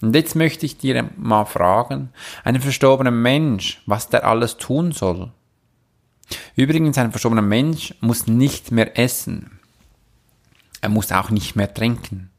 Und 0.00 0.14
jetzt 0.14 0.36
möchte 0.36 0.66
ich 0.66 0.78
dir 0.78 1.10
mal 1.16 1.44
fragen, 1.44 2.10
einen 2.44 2.62
verstorbenen 2.62 3.20
Mensch, 3.22 3.82
was 3.86 4.08
der 4.08 4.26
alles 4.26 4.56
tun 4.56 4.92
soll. 4.92 5.30
Übrigens, 6.56 6.96
ein 6.98 7.10
verstorbener 7.10 7.42
Mensch 7.42 7.94
muss 8.00 8.26
nicht 8.26 8.70
mehr 8.70 8.98
essen. 8.98 9.58
Er 10.80 10.88
muss 10.88 11.12
auch 11.12 11.30
nicht 11.30 11.56
mehr 11.56 11.72
trinken. 11.72 12.30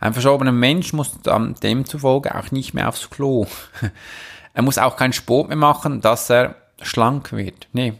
Ein 0.00 0.12
verstorbener 0.12 0.52
Mensch 0.52 0.92
muss 0.92 1.12
demzufolge 1.22 2.34
auch 2.34 2.50
nicht 2.50 2.74
mehr 2.74 2.88
aufs 2.88 3.10
Klo. 3.10 3.46
Er 4.54 4.60
muss 4.60 4.76
auch 4.76 4.96
keinen 4.96 5.14
Sport 5.14 5.48
mehr 5.48 5.56
machen, 5.56 6.02
dass 6.02 6.28
er 6.28 6.56
schlank 6.82 7.32
wird. 7.32 7.68
Nee. 7.72 7.94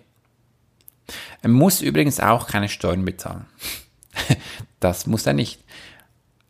Er 1.41 1.49
muss 1.49 1.81
übrigens 1.81 2.21
auch 2.21 2.47
keine 2.47 2.69
Steuern 2.69 3.05
bezahlen. 3.05 3.47
das 4.81 5.07
muss 5.07 5.27
er 5.27 5.33
nicht. 5.33 5.61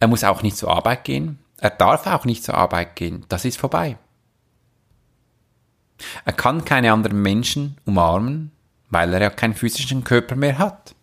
Er 0.00 0.08
muss 0.08 0.24
auch 0.24 0.42
nicht 0.42 0.56
zur 0.56 0.70
Arbeit 0.70 1.04
gehen. 1.04 1.38
Er 1.58 1.70
darf 1.70 2.06
auch 2.06 2.24
nicht 2.24 2.44
zur 2.44 2.54
Arbeit 2.54 2.96
gehen. 2.96 3.24
Das 3.28 3.44
ist 3.44 3.58
vorbei. 3.58 3.96
Er 6.24 6.32
kann 6.32 6.64
keine 6.64 6.92
anderen 6.92 7.22
Menschen 7.22 7.78
umarmen, 7.84 8.50
weil 8.90 9.14
er 9.14 9.22
ja 9.22 9.30
keinen 9.30 9.54
physischen 9.54 10.04
Körper 10.04 10.36
mehr 10.36 10.58
hat. 10.58 10.94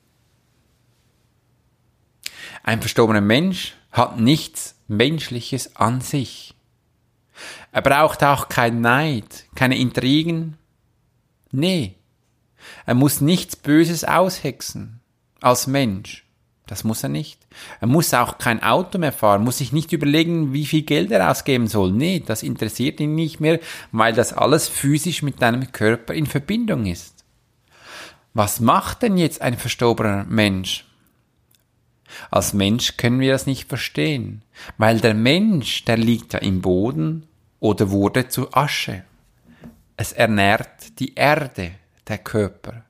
Ein 2.64 2.82
verstorbener 2.82 3.22
Mensch 3.22 3.76
hat 3.92 4.20
nichts 4.20 4.76
Menschliches 4.88 5.76
an 5.76 6.02
sich. 6.02 6.54
Er 7.72 7.82
braucht 7.82 8.24
auch 8.24 8.50
kein 8.50 8.82
Neid, 8.82 9.46
keine 9.56 9.78
Intrigen, 9.78 10.59
Nee. 11.52 11.96
Er 12.86 12.96
muss 12.96 13.22
nichts 13.22 13.56
Böses 13.56 14.04
aushexen. 14.04 15.00
Als 15.42 15.68
Mensch. 15.68 16.26
Das 16.70 16.84
muss 16.84 17.02
er 17.02 17.10
nicht. 17.10 17.48
Er 17.82 17.88
muss 17.88 18.14
auch 18.14 18.38
kein 18.38 18.62
Auto 18.62 19.00
mehr 19.00 19.12
fahren, 19.12 19.44
muss 19.44 19.58
sich 19.58 19.72
nicht 19.72 19.92
überlegen, 19.92 20.54
wie 20.54 20.68
viel 20.68 20.84
Geld 20.84 21.10
er 21.10 21.32
ausgeben 21.32 21.66
soll. 21.66 21.92
Nee, 21.92 22.22
das 22.24 22.44
interessiert 22.44 23.00
ihn 23.00 23.16
nicht 23.16 23.40
mehr, 23.40 23.60
weil 23.92 24.14
das 24.14 24.34
alles 24.34 24.68
physisch 24.68 25.24
mit 25.24 25.42
deinem 25.42 25.72
Körper 25.72 26.14
in 26.14 26.28
Verbindung 26.28 26.86
ist. 26.86 27.26
Was 28.36 28.60
macht 28.60 29.02
denn 29.02 29.18
jetzt 29.18 29.42
ein 29.42 29.58
verstorbener 29.58 30.26
Mensch? 30.26 30.86
Als 32.30 32.54
Mensch 32.54 32.98
können 32.98 33.20
wir 33.20 33.32
das 33.32 33.48
nicht 33.48 33.68
verstehen, 33.68 34.44
weil 34.78 35.00
der 35.00 35.16
Mensch, 35.16 35.86
der 35.86 35.98
liegt 35.98 36.34
ja 36.34 36.40
im 36.40 36.62
Boden 36.62 37.26
oder 37.60 37.90
wurde 37.90 38.28
zu 38.28 38.54
Asche. 38.54 39.04
Es 40.02 40.14
ernährt 40.14 40.98
die 41.00 41.14
Erde, 41.16 41.72
der 42.08 42.20
Körper. 42.20 42.86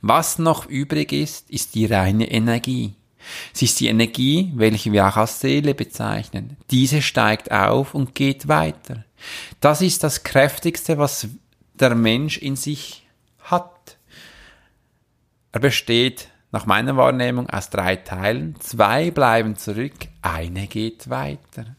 Was 0.00 0.38
noch 0.38 0.64
übrig 0.64 1.12
ist, 1.12 1.50
ist 1.50 1.74
die 1.74 1.84
reine 1.84 2.30
Energie. 2.30 2.94
Sie 3.52 3.66
ist 3.66 3.80
die 3.80 3.88
Energie, 3.88 4.50
welche 4.54 4.90
wir 4.90 5.06
auch 5.06 5.18
als 5.18 5.40
Seele 5.40 5.74
bezeichnen. 5.74 6.56
Diese 6.70 7.02
steigt 7.02 7.52
auf 7.52 7.92
und 7.92 8.14
geht 8.14 8.48
weiter. 8.48 9.04
Das 9.60 9.82
ist 9.82 10.04
das 10.04 10.22
Kräftigste, 10.22 10.96
was 10.96 11.28
der 11.74 11.94
Mensch 11.94 12.38
in 12.38 12.56
sich 12.56 13.06
hat. 13.40 13.98
Er 15.52 15.60
besteht 15.60 16.30
nach 16.50 16.64
meiner 16.64 16.96
Wahrnehmung 16.96 17.50
aus 17.50 17.68
drei 17.68 17.96
Teilen. 17.96 18.58
Zwei 18.60 19.10
bleiben 19.10 19.56
zurück, 19.56 20.08
eine 20.22 20.66
geht 20.66 21.10
weiter. 21.10 21.76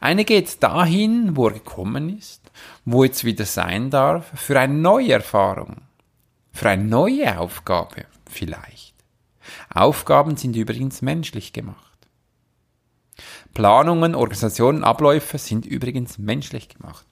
Eine 0.00 0.24
geht 0.24 0.60
dahin, 0.60 1.36
wo 1.36 1.46
er 1.46 1.54
gekommen 1.54 2.18
ist 2.18 2.43
wo 2.84 3.04
jetzt 3.04 3.24
wieder 3.24 3.44
sein 3.44 3.90
darf, 3.90 4.30
für 4.34 4.58
eine 4.58 4.74
neue 4.74 5.12
Erfahrung, 5.12 5.82
für 6.52 6.70
eine 6.70 6.84
neue 6.84 7.38
Aufgabe 7.38 8.06
vielleicht. 8.30 8.94
Aufgaben 9.72 10.36
sind 10.36 10.56
übrigens 10.56 11.02
menschlich 11.02 11.52
gemacht. 11.52 11.94
Planungen, 13.52 14.14
Organisationen, 14.14 14.84
Abläufe 14.84 15.38
sind 15.38 15.66
übrigens 15.66 16.18
menschlich 16.18 16.68
gemacht. 16.68 17.06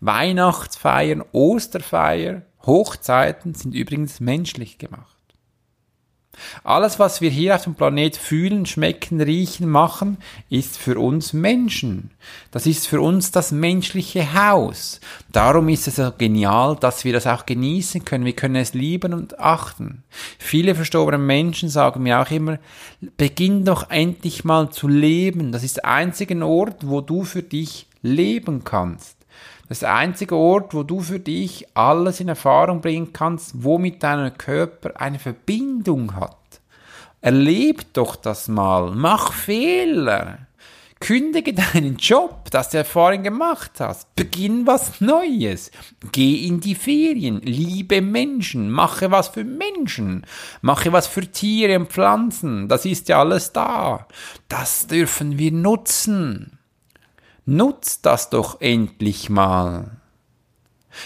Weihnachtsfeiern, 0.00 1.22
Osterfeier, 1.32 2.42
Hochzeiten 2.66 3.54
sind 3.54 3.74
übrigens 3.74 4.18
menschlich 4.18 4.78
gemacht. 4.78 5.16
Alles, 6.64 6.98
was 6.98 7.20
wir 7.20 7.30
hier 7.30 7.54
auf 7.54 7.64
dem 7.64 7.74
Planet 7.74 8.16
fühlen, 8.16 8.64
schmecken, 8.66 9.20
riechen, 9.20 9.68
machen, 9.68 10.16
ist 10.48 10.78
für 10.78 10.98
uns 10.98 11.32
Menschen. 11.32 12.10
Das 12.50 12.66
ist 12.66 12.86
für 12.86 13.00
uns 13.00 13.30
das 13.30 13.52
menschliche 13.52 14.32
Haus. 14.32 15.00
Darum 15.30 15.68
ist 15.68 15.88
es 15.88 15.96
so 15.96 16.10
genial, 16.16 16.76
dass 16.76 17.04
wir 17.04 17.12
das 17.12 17.26
auch 17.26 17.44
genießen 17.46 18.04
können. 18.04 18.24
Wir 18.24 18.34
können 18.34 18.56
es 18.56 18.74
lieben 18.74 19.12
und 19.12 19.38
achten. 19.38 20.04
Viele 20.38 20.74
verstorbene 20.74 21.18
Menschen 21.18 21.68
sagen 21.68 22.02
mir 22.02 22.20
auch 22.20 22.30
immer, 22.30 22.58
beginn 23.16 23.64
doch 23.64 23.90
endlich 23.90 24.44
mal 24.44 24.70
zu 24.70 24.88
leben. 24.88 25.52
Das 25.52 25.62
ist 25.62 25.78
der 25.78 25.86
einzige 25.86 26.44
Ort, 26.44 26.86
wo 26.86 27.00
du 27.00 27.24
für 27.24 27.42
dich 27.42 27.86
leben 28.02 28.64
kannst. 28.64 29.21
Das 29.72 29.76
ist 29.76 29.84
der 29.84 29.94
einzige 29.94 30.36
Ort, 30.36 30.74
wo 30.74 30.82
du 30.82 31.00
für 31.00 31.18
dich 31.18 31.66
alles 31.72 32.20
in 32.20 32.28
Erfahrung 32.28 32.82
bringen 32.82 33.14
kannst, 33.14 33.64
wo 33.64 33.78
mit 33.78 34.02
deinem 34.02 34.36
Körper 34.36 35.00
eine 35.00 35.18
Verbindung 35.18 36.14
hat. 36.14 36.36
Erleb 37.22 37.94
doch 37.94 38.16
das 38.16 38.48
mal. 38.48 38.90
Mach 38.90 39.32
Fehler. 39.32 40.40
Kündige 41.00 41.54
deinen 41.54 41.96
Job, 41.96 42.50
dass 42.50 42.68
du 42.68 42.76
Erfahrung 42.76 43.22
gemacht 43.22 43.72
hast. 43.78 44.14
Beginn 44.14 44.66
was 44.66 45.00
Neues. 45.00 45.70
Geh 46.12 46.46
in 46.46 46.60
die 46.60 46.74
Ferien. 46.74 47.40
Liebe 47.40 48.02
Menschen. 48.02 48.70
Mache 48.70 49.10
was 49.10 49.28
für 49.28 49.44
Menschen. 49.44 50.26
Mache 50.60 50.92
was 50.92 51.06
für 51.06 51.26
Tiere 51.26 51.80
und 51.80 51.90
Pflanzen. 51.90 52.68
Das 52.68 52.84
ist 52.84 53.08
ja 53.08 53.20
alles 53.20 53.54
da. 53.54 54.06
Das 54.50 54.86
dürfen 54.86 55.38
wir 55.38 55.50
nutzen. 55.50 56.58
Nutzt 57.44 58.06
das 58.06 58.30
doch 58.30 58.60
endlich 58.60 59.28
mal. 59.28 59.90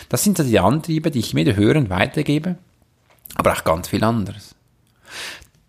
Das 0.08 0.24
sind 0.24 0.38
also 0.38 0.50
die 0.50 0.58
Antriebe, 0.58 1.10
die 1.10 1.20
ich 1.20 1.34
mir 1.34 1.56
hören 1.56 1.90
weitergebe, 1.90 2.56
aber 3.36 3.52
auch 3.52 3.64
ganz 3.64 3.88
viel 3.88 4.04
anderes. 4.04 4.54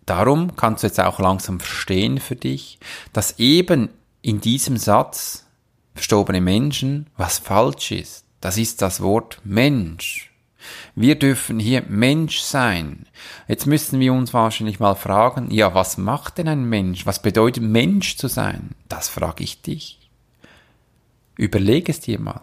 Darum 0.06 0.56
kannst 0.56 0.82
du 0.82 0.86
jetzt 0.86 1.00
auch 1.00 1.18
langsam 1.20 1.60
verstehen 1.60 2.18
für 2.18 2.36
dich, 2.36 2.78
dass 3.12 3.38
eben 3.38 3.90
in 4.22 4.40
diesem 4.40 4.76
Satz 4.76 5.44
verstorbene 5.94 6.40
Menschen 6.40 7.08
was 7.16 7.38
falsch 7.38 7.92
ist. 7.92 8.24
Das 8.40 8.56
ist 8.56 8.82
das 8.82 9.00
Wort 9.00 9.40
Mensch. 9.44 10.32
Wir 10.94 11.18
dürfen 11.18 11.58
hier 11.58 11.82
Mensch 11.88 12.40
sein. 12.40 13.06
Jetzt 13.46 13.66
müssen 13.66 14.00
wir 14.00 14.12
uns 14.12 14.34
wahrscheinlich 14.34 14.80
mal 14.80 14.94
fragen, 14.94 15.50
ja, 15.50 15.74
was 15.74 15.98
macht 15.98 16.38
denn 16.38 16.48
ein 16.48 16.64
Mensch? 16.64 17.06
Was 17.06 17.22
bedeutet 17.22 17.62
Mensch 17.62 18.16
zu 18.16 18.28
sein? 18.28 18.70
Das 18.88 19.08
frage 19.08 19.44
ich 19.44 19.62
dich. 19.62 20.07
Überleg 21.38 21.88
es 21.88 22.00
dir 22.00 22.18
mal. 22.18 22.40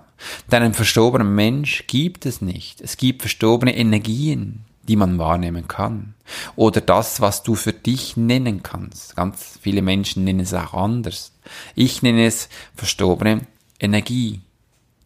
Denn 0.50 0.64
einen 0.64 0.74
verstorbenen 0.74 1.36
Mensch 1.36 1.84
gibt 1.86 2.26
es 2.26 2.42
nicht. 2.42 2.80
Es 2.80 2.96
gibt 2.96 3.22
verstorbene 3.22 3.76
Energien, 3.76 4.64
die 4.88 4.96
man 4.96 5.20
wahrnehmen 5.20 5.68
kann. 5.68 6.14
Oder 6.56 6.80
das, 6.80 7.20
was 7.20 7.44
du 7.44 7.56
für 7.56 7.74
dich 7.74 8.16
nennen 8.16 8.64
kannst. 8.64 9.18
Ganz 9.18 9.60
viele 9.62 9.82
Menschen 9.82 10.24
nennen 10.24 10.40
es 10.40 10.54
auch 10.54 10.74
anders. 10.74 11.34
Ich 11.76 12.04
nenne 12.04 12.26
es 12.26 12.48
verstorbene 12.74 13.42
Energie. 13.82 14.40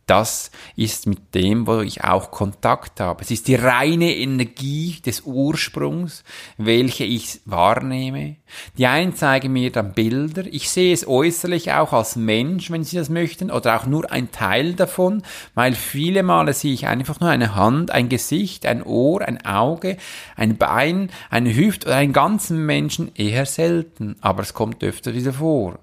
Das 0.09 0.49
ist 0.75 1.05
mit 1.05 1.35
dem, 1.35 1.67
wo 1.67 1.81
ich 1.81 2.03
auch 2.03 2.31
Kontakt 2.31 2.99
habe. 2.99 3.21
Es 3.21 3.29
ist 3.29 3.47
die 3.47 3.55
reine 3.55 4.15
Energie 4.15 4.99
des 5.05 5.21
Ursprungs, 5.21 6.23
welche 6.57 7.03
ich 7.03 7.41
wahrnehme. 7.45 8.37
Die 8.77 8.87
einen 8.87 9.15
zeigen 9.15 9.53
mir 9.53 9.71
dann 9.71 9.93
Bilder. 9.93 10.45
Ich 10.47 10.69
sehe 10.69 10.93
es 10.93 11.07
äußerlich 11.07 11.73
auch 11.73 11.93
als 11.93 12.15
Mensch, 12.15 12.71
wenn 12.71 12.83
sie 12.83 12.97
das 12.97 13.09
möchten, 13.09 13.51
oder 13.51 13.79
auch 13.79 13.85
nur 13.85 14.11
ein 14.11 14.31
Teil 14.31 14.73
davon, 14.73 15.21
weil 15.53 15.75
viele 15.75 16.23
Male 16.23 16.53
sehe 16.53 16.73
ich 16.73 16.87
einfach 16.87 17.19
nur 17.19 17.29
eine 17.29 17.55
Hand, 17.55 17.91
ein 17.91 18.09
Gesicht, 18.09 18.65
ein 18.65 18.81
Ohr, 18.81 19.21
ein 19.21 19.45
Auge, 19.45 19.97
ein 20.35 20.57
Bein, 20.57 21.11
eine 21.29 21.55
Hüfte 21.55 21.87
oder 21.87 21.97
einen 21.97 22.13
ganzen 22.13 22.65
Menschen 22.65 23.11
eher 23.15 23.45
selten, 23.45 24.15
aber 24.21 24.41
es 24.41 24.53
kommt 24.53 24.83
öfter 24.83 25.13
wieder 25.13 25.33
vor. 25.33 25.79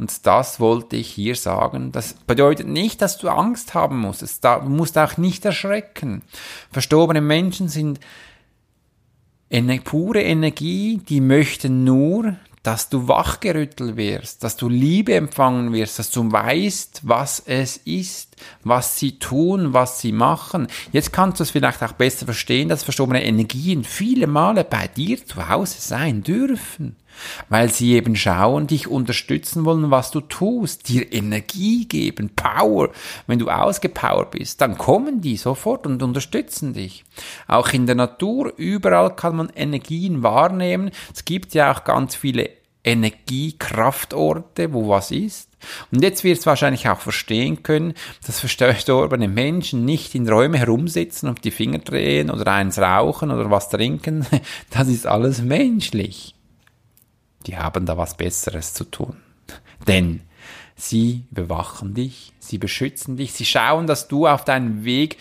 Und 0.00 0.26
das 0.26 0.60
wollte 0.60 0.96
ich 0.96 1.10
hier 1.10 1.36
sagen. 1.36 1.92
Das 1.92 2.14
bedeutet 2.14 2.66
nicht, 2.66 3.02
dass 3.02 3.18
du 3.18 3.28
Angst 3.28 3.74
haben 3.74 3.98
musst. 4.00 4.22
Du 4.42 4.60
musst 4.62 4.96
auch 4.96 5.18
nicht 5.18 5.44
erschrecken. 5.44 6.22
Verstorbene 6.72 7.20
Menschen 7.20 7.68
sind 7.68 8.00
pure 9.84 10.22
Energie, 10.22 11.02
die 11.06 11.20
möchten 11.20 11.84
nur, 11.84 12.36
dass 12.62 12.88
du 12.88 13.08
wachgerüttelt 13.08 13.96
wirst, 13.96 14.42
dass 14.42 14.56
du 14.56 14.70
Liebe 14.70 15.14
empfangen 15.14 15.74
wirst, 15.74 15.98
dass 15.98 16.10
du 16.10 16.32
weißt, 16.32 17.02
was 17.02 17.42
es 17.44 17.76
ist, 17.78 18.36
was 18.64 18.98
sie 18.98 19.18
tun, 19.18 19.74
was 19.74 20.00
sie 20.00 20.12
machen. 20.12 20.68
Jetzt 20.92 21.12
kannst 21.12 21.40
du 21.40 21.42
es 21.42 21.50
vielleicht 21.50 21.82
auch 21.82 21.92
besser 21.92 22.24
verstehen, 22.24 22.70
dass 22.70 22.84
verstorbene 22.84 23.22
Energien 23.22 23.84
viele 23.84 24.26
Male 24.26 24.64
bei 24.64 24.88
dir 24.88 25.24
zu 25.26 25.50
Hause 25.50 25.76
sein 25.78 26.22
dürfen 26.22 26.96
weil 27.48 27.70
sie 27.70 27.94
eben 27.94 28.16
schauen, 28.16 28.66
dich 28.66 28.88
unterstützen 28.88 29.64
wollen, 29.64 29.90
was 29.90 30.10
du 30.10 30.20
tust, 30.20 30.88
dir 30.88 31.12
Energie 31.12 31.86
geben, 31.86 32.30
Power. 32.34 32.90
Wenn 33.26 33.38
du 33.38 33.48
ausgepowert 33.48 34.32
bist, 34.32 34.60
dann 34.60 34.78
kommen 34.78 35.20
die 35.20 35.36
sofort 35.36 35.86
und 35.86 36.02
unterstützen 36.02 36.72
dich. 36.72 37.04
Auch 37.46 37.70
in 37.70 37.86
der 37.86 37.96
Natur, 37.96 38.52
überall 38.56 39.14
kann 39.14 39.36
man 39.36 39.50
Energien 39.50 40.22
wahrnehmen. 40.22 40.90
Es 41.14 41.24
gibt 41.24 41.54
ja 41.54 41.72
auch 41.72 41.84
ganz 41.84 42.14
viele 42.14 42.50
Energiekraftorte, 42.82 44.72
wo 44.72 44.88
was 44.88 45.10
ist. 45.10 45.50
Und 45.92 46.02
jetzt 46.02 46.24
wirst 46.24 46.42
du 46.42 46.46
wahrscheinlich 46.46 46.88
auch 46.88 46.98
verstehen 46.98 47.62
können, 47.62 47.92
dass 48.26 48.40
verstorbene 48.40 49.28
Menschen 49.28 49.84
nicht 49.84 50.14
in 50.14 50.26
Räumen 50.26 50.54
herumsitzen 50.54 51.28
und 51.28 51.44
die 51.44 51.50
Finger 51.50 51.80
drehen 51.80 52.30
oder 52.30 52.52
eins 52.52 52.78
rauchen 52.78 53.30
oder 53.30 53.50
was 53.50 53.68
trinken. 53.68 54.26
Das 54.70 54.88
ist 54.88 55.06
alles 55.06 55.42
menschlich 55.42 56.34
die 57.46 57.56
haben 57.56 57.86
da 57.86 57.96
was 57.96 58.16
Besseres 58.16 58.74
zu 58.74 58.84
tun. 58.84 59.16
Denn 59.86 60.20
sie 60.76 61.24
bewachen 61.30 61.94
dich, 61.94 62.32
sie 62.38 62.58
beschützen 62.58 63.16
dich, 63.16 63.32
sie 63.32 63.44
schauen, 63.44 63.86
dass 63.86 64.08
du 64.08 64.26
auf 64.26 64.44
deinem 64.44 64.84
Weg 64.84 65.16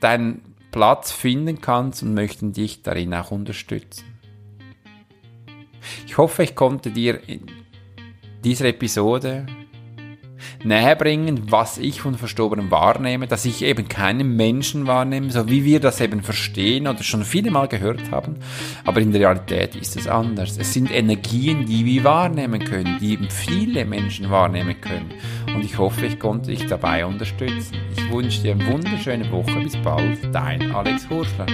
deinen 0.00 0.42
Platz 0.70 1.12
finden 1.12 1.60
kannst 1.60 2.02
und 2.02 2.14
möchten 2.14 2.52
dich 2.52 2.82
darin 2.82 3.14
auch 3.14 3.30
unterstützen. 3.30 4.04
Ich 6.06 6.16
hoffe, 6.16 6.44
ich 6.44 6.54
konnte 6.54 6.90
dir 6.90 7.28
in 7.28 7.46
dieser 8.44 8.66
Episode 8.66 9.46
näher 10.64 10.96
bringen, 10.96 11.50
was 11.50 11.78
ich 11.78 12.00
von 12.00 12.16
Verstorbenen 12.16 12.70
wahrnehme, 12.70 13.26
dass 13.26 13.44
ich 13.44 13.62
eben 13.62 13.88
keinen 13.88 14.36
Menschen 14.36 14.86
wahrnehme, 14.86 15.30
so 15.30 15.48
wie 15.48 15.64
wir 15.64 15.80
das 15.80 16.00
eben 16.00 16.22
verstehen 16.22 16.86
oder 16.86 17.02
schon 17.02 17.24
viele 17.24 17.50
Mal 17.50 17.68
gehört 17.68 18.10
haben. 18.10 18.36
Aber 18.84 19.00
in 19.00 19.12
der 19.12 19.20
Realität 19.20 19.76
ist 19.76 19.96
es 19.96 20.06
anders. 20.06 20.58
Es 20.58 20.72
sind 20.72 20.90
Energien, 20.90 21.66
die 21.66 21.84
wir 21.84 22.04
wahrnehmen 22.04 22.64
können, 22.64 22.98
die 23.00 23.12
eben 23.12 23.28
viele 23.30 23.84
Menschen 23.84 24.30
wahrnehmen 24.30 24.80
können. 24.80 25.12
Und 25.54 25.64
ich 25.64 25.78
hoffe, 25.78 26.06
ich 26.06 26.18
konnte 26.18 26.50
dich 26.50 26.66
dabei 26.66 27.04
unterstützen. 27.06 27.76
Ich 27.96 28.10
wünsche 28.10 28.42
dir 28.42 28.52
eine 28.52 28.66
wunderschöne 28.66 29.30
Woche. 29.30 29.60
Bis 29.60 29.76
bald. 29.76 30.18
Dein 30.32 30.74
Alex 30.74 31.08
Hurschler. 31.08 31.46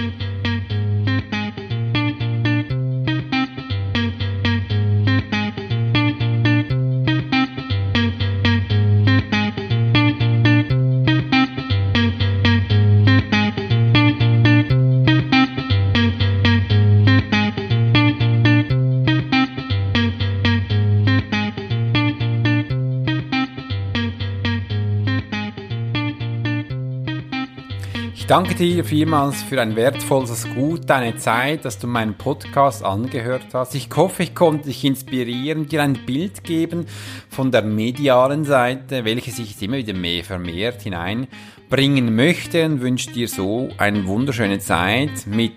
Danke 28.29 28.53
dir 28.53 28.85
vielmals 28.85 29.41
für 29.41 29.59
ein 29.59 29.75
wertvolles 29.75 30.47
Gut, 30.53 30.87
deine 30.87 31.17
Zeit, 31.17 31.65
dass 31.65 31.79
du 31.79 31.87
meinen 31.87 32.13
Podcast 32.13 32.83
angehört 32.83 33.47
hast. 33.53 33.73
Ich 33.73 33.89
hoffe, 33.95 34.21
ich 34.21 34.35
konnte 34.35 34.67
dich 34.67 34.85
inspirieren, 34.85 35.67
dir 35.67 35.81
ein 35.81 36.05
Bild 36.05 36.43
geben 36.43 36.85
von 37.29 37.51
der 37.51 37.63
medialen 37.63 38.45
Seite, 38.45 39.03
welche 39.03 39.31
sich 39.31 39.59
immer 39.63 39.77
wieder 39.77 39.95
mehr 39.95 40.23
vermehrt 40.23 40.83
hineinbringen 40.83 42.15
möchte 42.15 42.63
und 42.65 42.81
wünsche 42.81 43.11
dir 43.11 43.27
so 43.27 43.69
eine 43.79 44.05
wunderschöne 44.05 44.59
Zeit 44.59 45.25
mit 45.25 45.53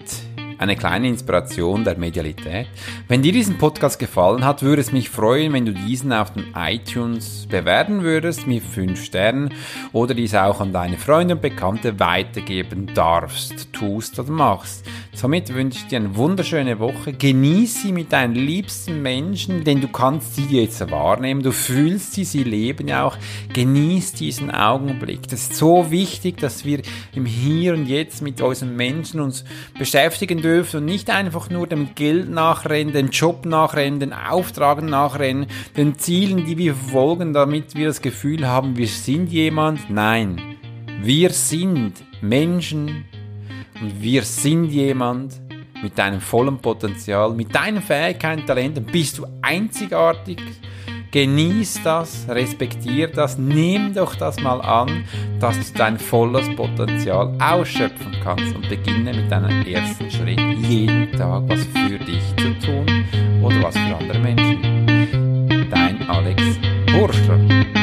eine 0.63 0.77
kleine 0.77 1.09
Inspiration 1.09 1.83
der 1.83 1.99
Medialität. 1.99 2.69
Wenn 3.09 3.21
dir 3.21 3.33
diesen 3.33 3.59
Podcast 3.59 3.99
gefallen 3.99 4.45
hat, 4.45 4.63
würde 4.63 4.81
es 4.81 4.93
mich 4.93 5.11
freuen, 5.11 5.53
wenn 5.53 5.67
du 5.67 5.73
diesen 5.73 6.13
auf 6.13 6.33
dem 6.33 6.55
iTunes 6.57 7.47
bewerten 7.51 8.03
würdest 8.03 8.47
mit 8.47 8.63
5 8.63 9.05
Sternen 9.05 9.53
oder 9.93 10.15
dies 10.15 10.35
auch 10.37 10.61
an 10.61 10.73
deine 10.73 10.99
Freunde 10.99 11.35
und 11.35 11.43
Bekannte 11.43 11.99
weitergeben 11.99 12.87
darfst, 12.95 13.73
tust 13.73 14.21
oder 14.21 14.31
machst. 14.31 14.87
Somit 15.15 15.53
wünsche 15.53 15.79
ich 15.79 15.87
dir 15.89 15.97
eine 15.97 16.17
wunderschöne 16.17 16.79
Woche. 16.79 17.13
Genieß 17.13 17.83
sie 17.83 17.93
mit 17.93 18.13
deinen 18.13 18.35
liebsten 18.35 19.03
Menschen, 19.03 19.63
denn 19.63 19.83
du 19.83 19.89
kannst 19.89 20.37
sie 20.37 20.47
jetzt 20.47 20.91
wahrnehmen. 20.91 21.43
Du 21.43 21.53
fühlst 21.53 22.15
sie, 22.15 22.25
sie 22.25 22.45
leben 22.45 22.89
ja 22.89 23.05
auch. 23.05 23.19
Genieß 23.53 24.15
diesen 24.15 24.51
Augenblick. 24.51 25.29
Das 25.29 25.43
ist 25.43 25.57
so 25.57 25.91
wichtig, 25.91 26.39
dass 26.39 26.65
wir 26.65 26.81
im 27.15 27.27
Hier 27.27 27.75
und 27.75 27.87
Jetzt 27.87 28.23
mit 28.23 28.41
unseren 28.41 28.75
Menschen 28.75 29.21
uns 29.21 29.45
beschäftigen 29.79 30.41
dürfen 30.41 30.79
und 30.79 30.87
nicht 30.87 31.11
einfach 31.11 31.51
nur 31.51 31.67
dem 31.67 31.95
Geld 31.95 32.31
nachrennen, 32.31 32.95
dem 32.95 33.11
Job 33.11 33.45
nachrennen, 33.45 34.01
den 34.01 34.15
Auftragen 34.15 34.87
nachrennen, 34.87 35.47
den 35.77 35.99
Zielen, 35.99 36.47
die 36.47 36.57
wir 36.57 36.75
verfolgen, 36.75 37.35
damit 37.35 37.75
wir 37.75 37.89
das 37.89 38.01
Gefühl 38.01 38.49
haben, 38.49 38.79
wir 38.79 38.89
sind 38.89 39.31
jemand. 39.31 39.91
Nein, 39.91 40.41
wir 41.03 41.31
sind 41.31 41.95
Menschen, 42.23 43.05
und 43.83 44.01
wir 44.01 44.23
sind 44.23 44.67
jemand 44.67 45.41
mit 45.83 45.99
deinem 45.99 46.21
vollen 46.21 46.59
Potenzial, 46.59 47.35
mit 47.35 47.53
deinen 47.53 47.83
Fähigkeiten, 47.83 48.47
Talenten, 48.47 48.85
bist 48.85 49.19
du 49.19 49.27
einzigartig. 49.43 50.39
Genieß 51.11 51.81
das, 51.83 52.27
respektier 52.29 53.09
das, 53.09 53.37
nimm 53.37 53.93
doch 53.93 54.15
das 54.15 54.41
mal 54.41 54.61
an, 54.63 55.05
dass 55.41 55.59
du 55.59 55.79
dein 55.79 55.99
volles 55.99 56.49
Potenzial 56.55 57.37
ausschöpfen 57.39 58.17
kannst 58.23 58.55
und 58.55 58.67
beginne 58.69 59.13
mit 59.13 59.31
deinem 59.31 59.67
ersten 59.67 60.11
Schritt, 60.11 60.41
jeden 60.67 61.13
Tag 61.13 61.43
was 61.49 61.65
für 61.65 61.99
dich 61.99 62.23
zu 62.39 62.55
tun 62.65 62.87
oder 63.43 63.63
was 63.63 63.77
für 63.77 63.97
andere 63.97 64.19
Menschen. 64.21 65.69
Dein 65.71 66.09
Alex 66.09 66.43
Burschler. 66.93 67.82